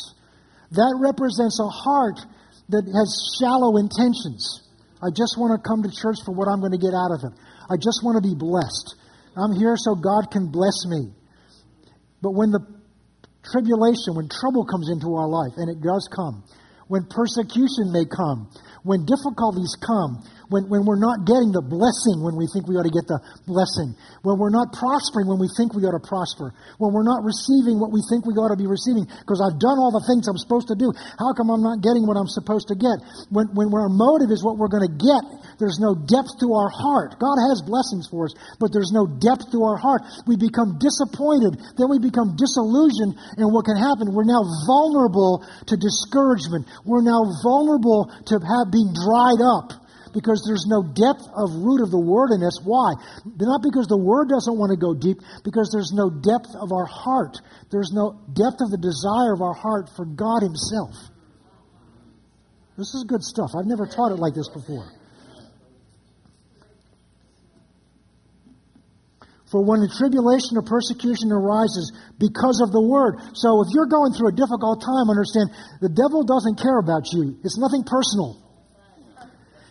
[0.77, 2.21] That represents a heart
[2.69, 3.09] that has
[3.41, 4.61] shallow intentions.
[5.01, 7.25] I just want to come to church for what I'm going to get out of
[7.25, 7.33] it.
[7.71, 8.95] I just want to be blessed.
[9.33, 11.09] I'm here so God can bless me.
[12.21, 12.61] But when the
[13.41, 16.43] tribulation, when trouble comes into our life, and it does come,
[16.89, 18.49] when persecution may come,
[18.83, 22.89] when difficulties come, when, when we're not getting the blessing when we think we ought
[22.89, 23.93] to get the blessing,
[24.25, 27.77] when we're not prospering when we think we ought to prosper, when we're not receiving
[27.77, 30.41] what we think we ought to be receiving because I've done all the things I'm
[30.41, 30.89] supposed to do.
[31.21, 32.97] How come I'm not getting what I'm supposed to get?
[33.29, 35.21] When, when our motive is what we're going to get,
[35.61, 37.21] there's no depth to our heart.
[37.21, 40.01] God has blessings for us, but there's no depth to our heart.
[40.25, 44.09] We become disappointed, then we become disillusioned, and what can happen?
[44.15, 46.65] We're now vulnerable to discouragement.
[46.89, 51.91] We're now vulnerable to have being dried up because there's no depth of root of
[51.91, 52.59] the word in us.
[52.63, 52.93] Why?
[53.25, 56.85] Not because the word doesn't want to go deep, because there's no depth of our
[56.85, 57.37] heart.
[57.71, 60.95] There's no depth of the desire of our heart for God Himself.
[62.77, 63.51] This is good stuff.
[63.57, 64.87] I've never taught it like this before.
[69.51, 71.91] For when the tribulation or persecution arises
[72.21, 73.17] because of the word.
[73.33, 75.49] So if you're going through a difficult time, understand
[75.81, 77.35] the devil doesn't care about you.
[77.43, 78.48] It's nothing personal.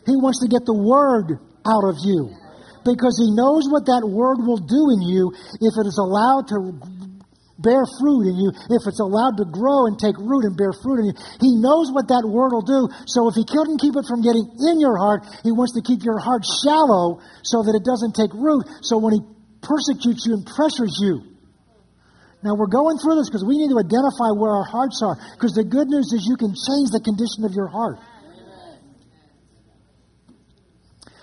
[0.08, 1.36] He wants to get the word
[1.68, 2.32] out of you
[2.80, 6.72] because he knows what that word will do in you if it is allowed to
[7.58, 11.02] bear fruit in you, if it's allowed to grow and take root and bear fruit
[11.02, 11.16] in you.
[11.42, 12.86] He knows what that word will do.
[13.04, 16.06] So if he couldn't keep it from getting in your heart, he wants to keep
[16.06, 18.64] your heart shallow so that it doesn't take root.
[18.86, 19.20] So when he
[19.60, 21.28] persecutes you and pressures you,
[22.46, 25.18] now we're going through this because we need to identify where our hearts are.
[25.34, 27.98] Because the good news is you can change the condition of your heart.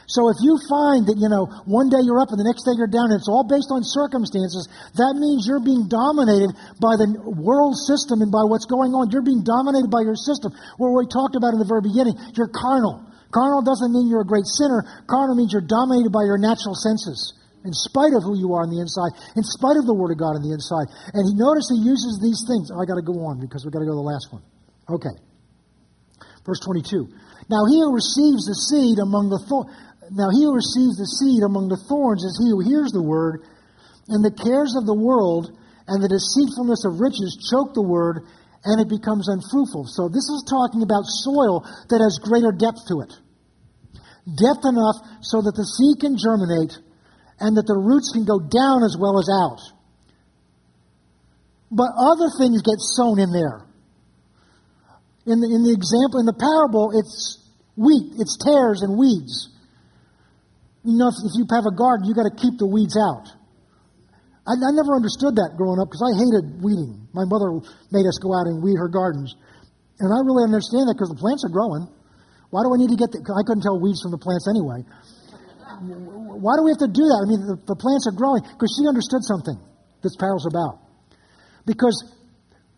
[0.05, 2.77] So if you find that, you know, one day you're up and the next day
[2.77, 4.69] you're down and it's all based on circumstances,
[5.01, 9.09] that means you're being dominated by the world system and by what's going on.
[9.09, 10.53] You're being dominated by your system.
[10.77, 13.01] What we talked about in the very beginning, you're carnal.
[13.33, 14.85] Carnal doesn't mean you're a great sinner.
[15.09, 17.33] Carnal means you're dominated by your natural senses.
[17.65, 20.21] In spite of who you are on the inside, in spite of the Word of
[20.21, 20.85] God on the inside.
[21.17, 22.69] And he notice he uses these things.
[22.69, 24.45] Oh, I got to go on because we've got to go to the last one.
[24.85, 25.17] Okay.
[26.45, 27.09] Verse 22.
[27.49, 29.73] Now he who receives the seed among the thorns,
[30.11, 33.41] Now he who receives the seed among the thorns is he who hears the word,
[34.07, 35.49] and the cares of the world
[35.87, 38.25] and the deceitfulness of riches choke the word,
[38.65, 39.85] and it becomes unfruitful.
[39.85, 43.13] So this is talking about soil that has greater depth to it.
[44.25, 46.73] Depth enough so that the seed can germinate
[47.37, 49.61] and that the roots can go down as well as out.
[51.69, 53.61] But other things get sown in there.
[55.25, 57.41] In the, in the example, in the parable, it's
[57.77, 59.49] wheat, it's tares and weeds.
[60.85, 63.25] You know, if, if you have a garden, you've got to keep the weeds out.
[64.45, 67.09] I, I never understood that growing up because I hated weeding.
[67.09, 67.57] My mother
[67.89, 69.33] made us go out and weed her gardens.
[69.97, 71.89] And I really understand that because the plants are growing.
[72.53, 74.85] Why do I need to get the, I couldn't tell weeds from the plants anyway.
[76.37, 77.19] Why do we have to do that?
[77.19, 79.57] I mean, the, the plants are growing because she understood something
[80.05, 80.85] this parable's about.
[81.65, 81.97] Because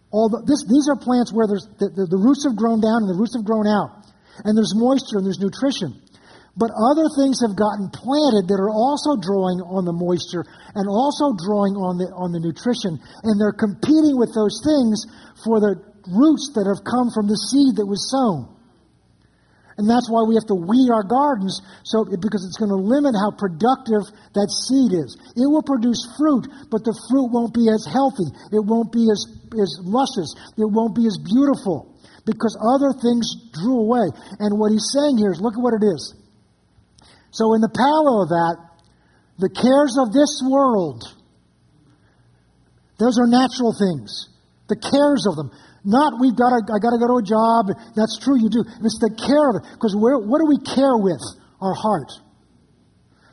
[0.10, 3.12] all the, this, these are plants where the, the, the roots have grown down and
[3.12, 4.08] the roots have grown out.
[4.47, 5.99] And there's moisture and there's nutrition.
[6.58, 10.41] But other things have gotten planted that are also drawing on the moisture
[10.74, 12.97] and also drawing on the, on the nutrition.
[12.97, 15.05] And they're competing with those things
[15.45, 15.78] for the
[16.10, 18.58] roots that have come from the seed that was sown.
[19.78, 23.14] And that's why we have to weed our gardens so because it's going to limit
[23.14, 25.14] how productive that seed is.
[25.38, 28.26] It will produce fruit, but the fruit won't be as healthy.
[28.49, 29.22] It won't be as,
[29.53, 30.34] as luscious.
[30.58, 31.93] It won't be as beautiful
[32.26, 34.10] because other things drew away.
[34.41, 36.18] And what he's saying here is look at what it is.
[37.32, 38.56] So, in the parallel of that,
[39.38, 41.04] the cares of this world,
[42.98, 44.30] those are natural things.
[44.68, 45.52] The cares of them.
[45.86, 47.72] Not we've got to, I got to go to a job.
[47.96, 48.66] That's true, you do.
[48.84, 49.64] It's the care of it.
[49.78, 51.22] Because what do we care with?
[51.58, 52.12] Our heart.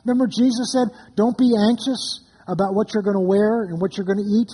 [0.03, 4.05] Remember, Jesus said, "Don't be anxious about what you're going to wear and what you're
[4.05, 4.49] going to eat,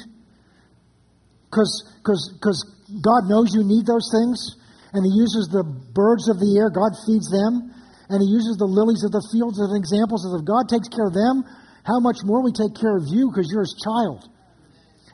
[1.48, 2.68] because
[3.00, 4.56] God knows you need those things,
[4.92, 6.70] and He uses the birds of the air.
[6.72, 7.72] God feeds them
[8.12, 10.28] and he uses the lilies of the fields as examples.
[10.28, 11.48] As if God takes care of them,
[11.88, 14.28] how much more we take care of you because you're his child.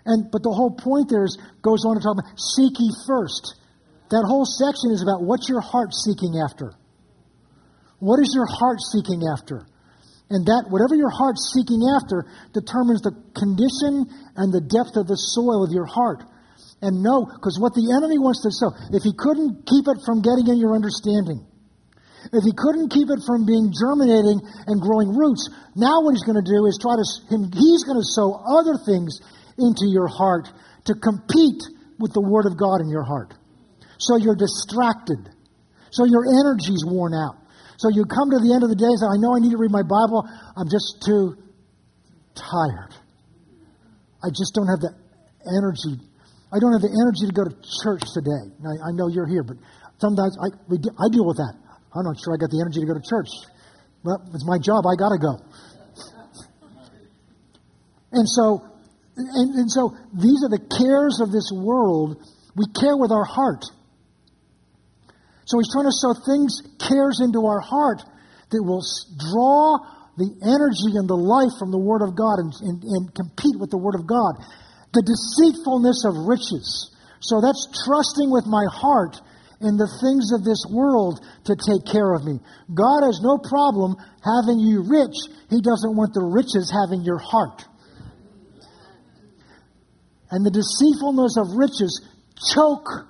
[0.10, 3.62] And but the whole point there is goes on to talk about seek ye first.
[4.10, 6.74] That whole section is about what's your heart seeking after.
[8.00, 9.68] What is your heart seeking after?
[10.34, 15.16] And that whatever your heart's seeking after determines the condition and the depth of the
[15.16, 16.24] soil of your heart.
[16.82, 20.22] And no, because what the enemy wants to sow, if he couldn't keep it from
[20.22, 21.48] getting in your understanding,
[22.34, 26.40] if he couldn't keep it from being germinating and growing roots, now what he's going
[26.40, 27.06] to do is try to,
[27.56, 29.20] he's going to sow other things
[29.58, 30.50] into your heart
[30.86, 31.64] to compete
[32.00, 33.34] with the Word of God in your heart.
[33.98, 35.18] So you're distracted.
[35.90, 37.42] So your energy's worn out.
[37.78, 39.54] So you come to the end of the day and say, I know I need
[39.54, 40.26] to read my Bible.
[40.58, 41.38] I'm just too
[42.34, 42.94] tired.
[44.22, 44.94] I just don't have the
[45.46, 46.02] energy.
[46.50, 47.54] I don't have the energy to go to
[47.84, 48.50] church today.
[48.66, 49.58] I, I know you're here, but
[50.02, 51.54] sometimes I, I deal with that.
[51.98, 53.30] I'm not sure I got the energy to go to church.
[54.04, 54.86] Well, it's my job.
[54.86, 55.34] I got to go.
[58.12, 58.64] And so,
[59.18, 62.22] and, and so these are the cares of this world.
[62.56, 63.66] We care with our heart.
[65.46, 68.04] So he's trying to sow things, cares into our heart
[68.52, 68.84] that will
[69.32, 69.80] draw
[70.18, 73.70] the energy and the life from the Word of God and, and, and compete with
[73.70, 74.40] the Word of God.
[74.94, 76.96] The deceitfulness of riches.
[77.20, 79.20] So that's trusting with my heart
[79.60, 82.40] in the things of this world to take care of me.
[82.70, 85.18] God has no problem having you rich.
[85.50, 87.66] He doesn't want the riches having your heart.
[90.30, 92.06] And the deceitfulness of riches
[92.54, 93.08] choke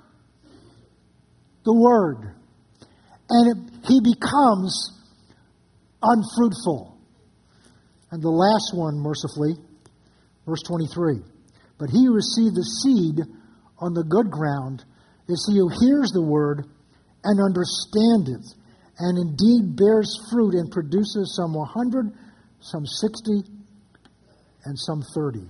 [1.64, 2.32] the word.
[3.28, 4.92] And it, he becomes
[6.00, 6.96] unfruitful.
[8.10, 9.56] And the last one, mercifully,
[10.46, 11.20] verse 23.
[11.76, 13.20] But he received the seed
[13.78, 14.84] on the good ground
[15.28, 16.64] is he who hears the word
[17.24, 18.44] and understands it,
[18.98, 22.12] and indeed bears fruit and produces some 100,
[22.60, 23.42] some 60,
[24.64, 25.40] and some 30.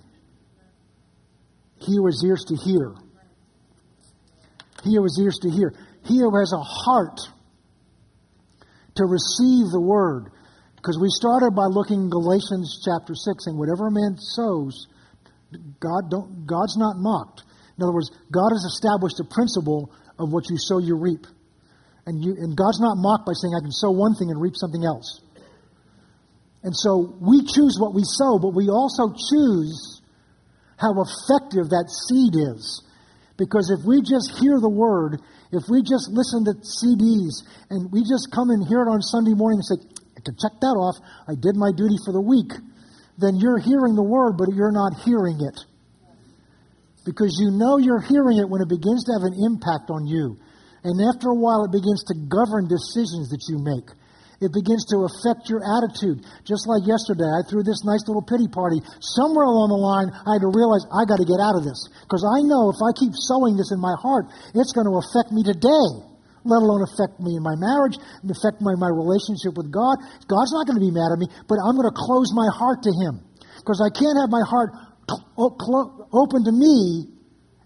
[1.81, 2.95] He who has ears to hear.
[4.83, 5.73] He who has ears to hear.
[6.05, 7.21] He who has a heart
[8.97, 10.33] to receive the word.
[10.77, 14.87] Because we started by looking in Galatians chapter 6, and whatever a man sows,
[15.81, 17.43] God don't, God's not mocked.
[17.79, 21.27] In other words, God has established a principle of what you sow, you reap.
[22.07, 24.59] And, you, and God's not mocked by saying, I can sow one thing and reap
[24.59, 25.23] something else.
[26.67, 30.03] And so we choose what we sow, but we also choose
[30.75, 32.83] how effective that seed is.
[33.39, 35.23] Because if we just hear the word,
[35.55, 39.39] if we just listen to CDs, and we just come and hear it on Sunday
[39.39, 39.79] morning and say,
[40.19, 40.99] I can check that off,
[41.31, 42.51] I did my duty for the week,
[43.23, 45.68] then you're hearing the word, but you're not hearing it
[47.09, 50.37] because you know you're hearing it when it begins to have an impact on you.
[50.85, 53.89] And after a while, it begins to govern decisions that you make.
[54.45, 56.21] It begins to affect your attitude.
[56.45, 58.85] Just like yesterday, I threw this nice little pity party.
[59.01, 61.81] Somewhere along the line, I had to realize I got to get out of this.
[62.05, 65.33] Because I know if I keep sowing this in my heart, it's going to affect
[65.33, 65.89] me today,
[66.45, 67.99] let alone affect me in my marriage,
[68.29, 69.99] affect my, my relationship with God.
[70.29, 72.85] God's not going to be mad at me, but I'm going to close my heart
[72.85, 73.25] to Him.
[73.59, 74.71] Because I can't have my heart
[75.37, 77.09] open to me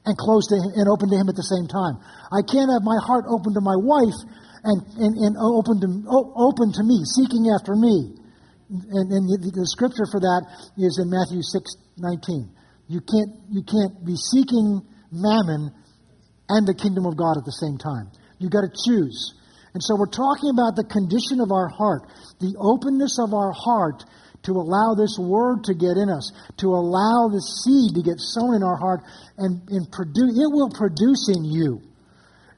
[0.05, 1.99] and closed to him, and open to him at the same time.
[2.34, 4.18] I can't have my heart open to my wife
[4.64, 5.88] and, and, and open, to,
[6.34, 8.18] open to me, seeking after me.
[8.70, 10.49] And, and the, the, scripture for that
[10.80, 12.51] is in Matthew 6 19.
[12.88, 14.80] You can't, you can't be seeking
[15.12, 15.70] mammon
[16.49, 18.11] and the kingdom of God at the same time.
[18.38, 19.34] You've got to choose.
[19.74, 22.09] And so we're talking about the condition of our heart,
[22.40, 24.05] the openness of our heart
[24.45, 28.55] to allow this word to get in us, to allow the seed to get sown
[28.55, 29.01] in our heart
[29.38, 31.80] and, and produce, it will produce in you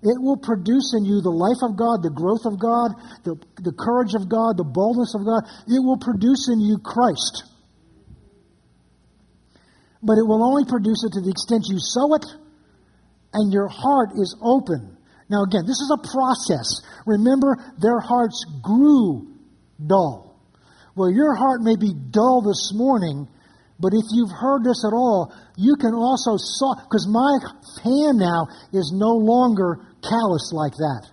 [0.05, 2.93] it will produce in you the life of God, the growth of God,
[3.25, 5.49] the, the courage of God, the boldness of God.
[5.65, 7.49] It will produce in you Christ.
[10.05, 12.27] But it will only produce it to the extent you sow it
[13.33, 14.99] and your heart is open.
[15.33, 16.85] Now, again, this is a process.
[17.07, 19.33] Remember, their hearts grew
[19.81, 20.24] dull.
[20.97, 23.27] Well, your heart may be dull this morning,
[23.81, 27.35] but if you've heard this at all, you can also saw because my
[27.83, 31.11] hand now is no longer callous like that.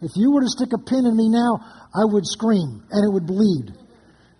[0.00, 1.58] If you were to stick a pin in me now,
[1.90, 3.74] I would scream and it would bleed.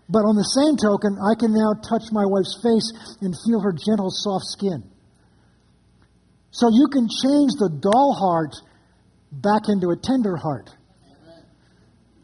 [0.08, 3.72] But on the same token, I can now touch my wife's face and feel her
[3.74, 4.86] gentle, soft skin.
[6.52, 8.54] So you can change the dull heart
[9.32, 10.70] back into a tender heart.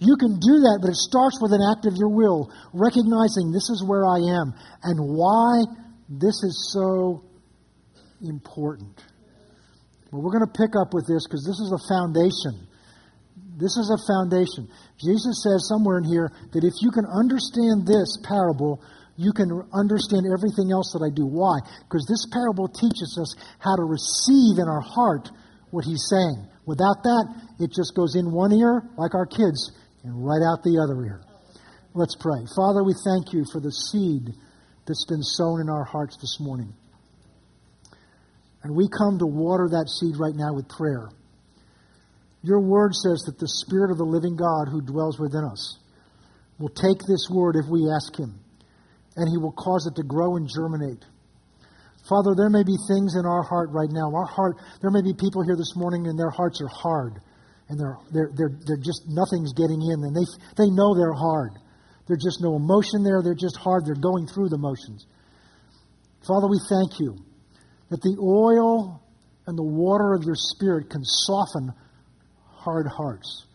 [0.03, 3.70] You can do that, but it starts with an act of your will, recognizing this
[3.70, 4.50] is where I am
[4.82, 5.62] and why
[6.11, 7.22] this is so
[8.18, 8.98] important.
[10.11, 12.66] Well, we're going to pick up with this because this is a foundation.
[13.55, 14.66] This is a foundation.
[14.98, 18.82] Jesus says somewhere in here that if you can understand this parable,
[19.14, 21.30] you can understand everything else that I do.
[21.30, 21.62] Why?
[21.86, 25.30] Because this parable teaches us how to receive in our heart
[25.70, 26.50] what he's saying.
[26.66, 27.24] Without that,
[27.62, 29.70] it just goes in one ear, like our kids,
[30.05, 31.22] and right out the other ear.
[31.94, 32.40] Let's pray.
[32.57, 34.34] Father, we thank you for the seed
[34.86, 36.72] that's been sown in our hearts this morning.
[38.62, 41.09] And we come to water that seed right now with prayer.
[42.42, 45.78] Your word says that the Spirit of the living God who dwells within us
[46.59, 48.38] will take this word if we ask Him,
[49.16, 51.05] and He will cause it to grow and germinate.
[52.09, 54.11] Father, there may be things in our heart right now.
[54.11, 57.20] Our heart, there may be people here this morning and their hearts are hard.
[57.69, 60.05] And they're, they're, they're, they're just, nothing's getting in.
[60.05, 61.53] And they, they know they're hard.
[62.07, 63.23] There's just no emotion there.
[63.23, 63.87] They're just hard.
[63.87, 65.07] They're going through the motions.
[66.27, 67.17] Father, we thank you
[67.91, 69.03] that the oil
[69.47, 71.73] and the water of your Spirit can soften
[72.47, 73.47] hard hearts.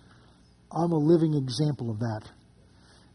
[0.72, 2.22] I'm a living example of that.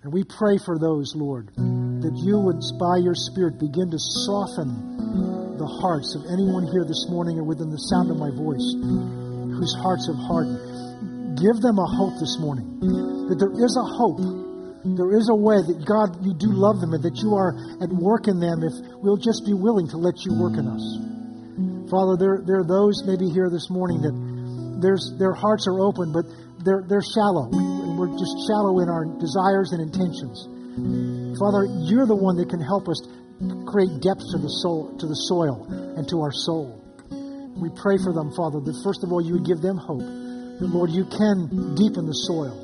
[0.02, 5.56] And we pray for those, Lord, that you would, by your Spirit, begin to soften
[5.58, 9.21] the hearts of anyone here this morning or within the sound of my voice
[9.52, 11.38] whose hearts have hardened.
[11.38, 12.80] Give them a hope this morning
[13.28, 14.20] that there is a hope.
[14.82, 17.88] There is a way that God, you do love them and that you are at
[17.88, 20.84] work in them if we'll just be willing to let you work in us.
[21.88, 24.16] Father, there, there are those maybe here this morning that
[24.82, 26.26] there's, their hearts are open, but
[26.66, 27.46] they're, they're shallow.
[27.52, 30.50] And we're just shallow in our desires and intentions.
[31.38, 32.98] Father, you're the one that can help us
[33.70, 36.81] create depth to the soul, to the soil and to our soul.
[37.56, 40.02] We pray for them, Father, that first of all you would give them hope.
[40.02, 42.56] That, Lord, you can deepen the soil.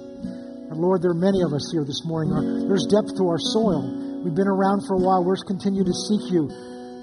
[0.71, 2.69] And Lord, there are many of us here this morning.
[2.69, 3.85] There's depth to our soil.
[4.25, 5.25] We've been around for a while.
[5.25, 6.53] We're continue to seek you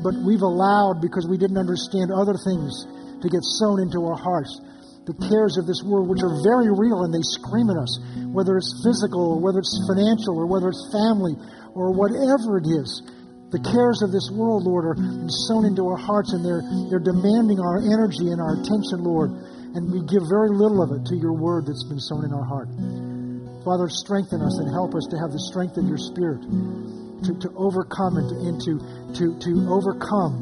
[0.03, 2.73] but we've allowed, because we didn't understand other things,
[3.21, 4.59] to get sown into our hearts.
[5.07, 8.01] The cares of this world, which are very real and they scream at us,
[8.33, 11.37] whether it's physical or whether it's financial or whether it's family
[11.77, 13.05] or whatever it is.
[13.55, 14.99] The cares of this world, Lord, are
[15.47, 16.59] sown into our hearts and they're,
[16.91, 19.31] they're demanding our energy and our attention, Lord.
[19.79, 22.43] And we give very little of it to your word that's been sown in our
[22.43, 22.67] heart.
[23.63, 26.43] Father, strengthen us and help us to have the strength of your Spirit
[27.23, 28.71] to, to overcome and to, and to,
[29.23, 30.35] to, to overcome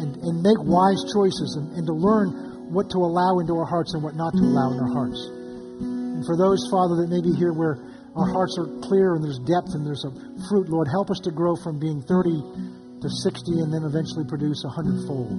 [0.00, 3.92] and, and make wise choices and, and to learn what to allow into our hearts
[3.92, 5.20] and what not to allow in our hearts.
[5.20, 7.76] And for those, Father, that may be here where
[8.16, 10.12] our hearts are clear and there's depth and there's a
[10.48, 14.64] fruit, Lord, help us to grow from being 30 to 60 and then eventually produce
[14.64, 15.32] a hundredfold.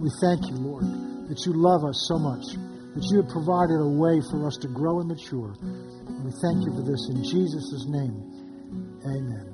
[0.00, 0.84] We thank you, Lord,
[1.30, 2.58] that you love us so much,
[2.96, 5.54] that you have provided a way for us to grow and mature.
[5.62, 8.18] And we thank you for this in Jesus' name.
[9.06, 9.51] Amen.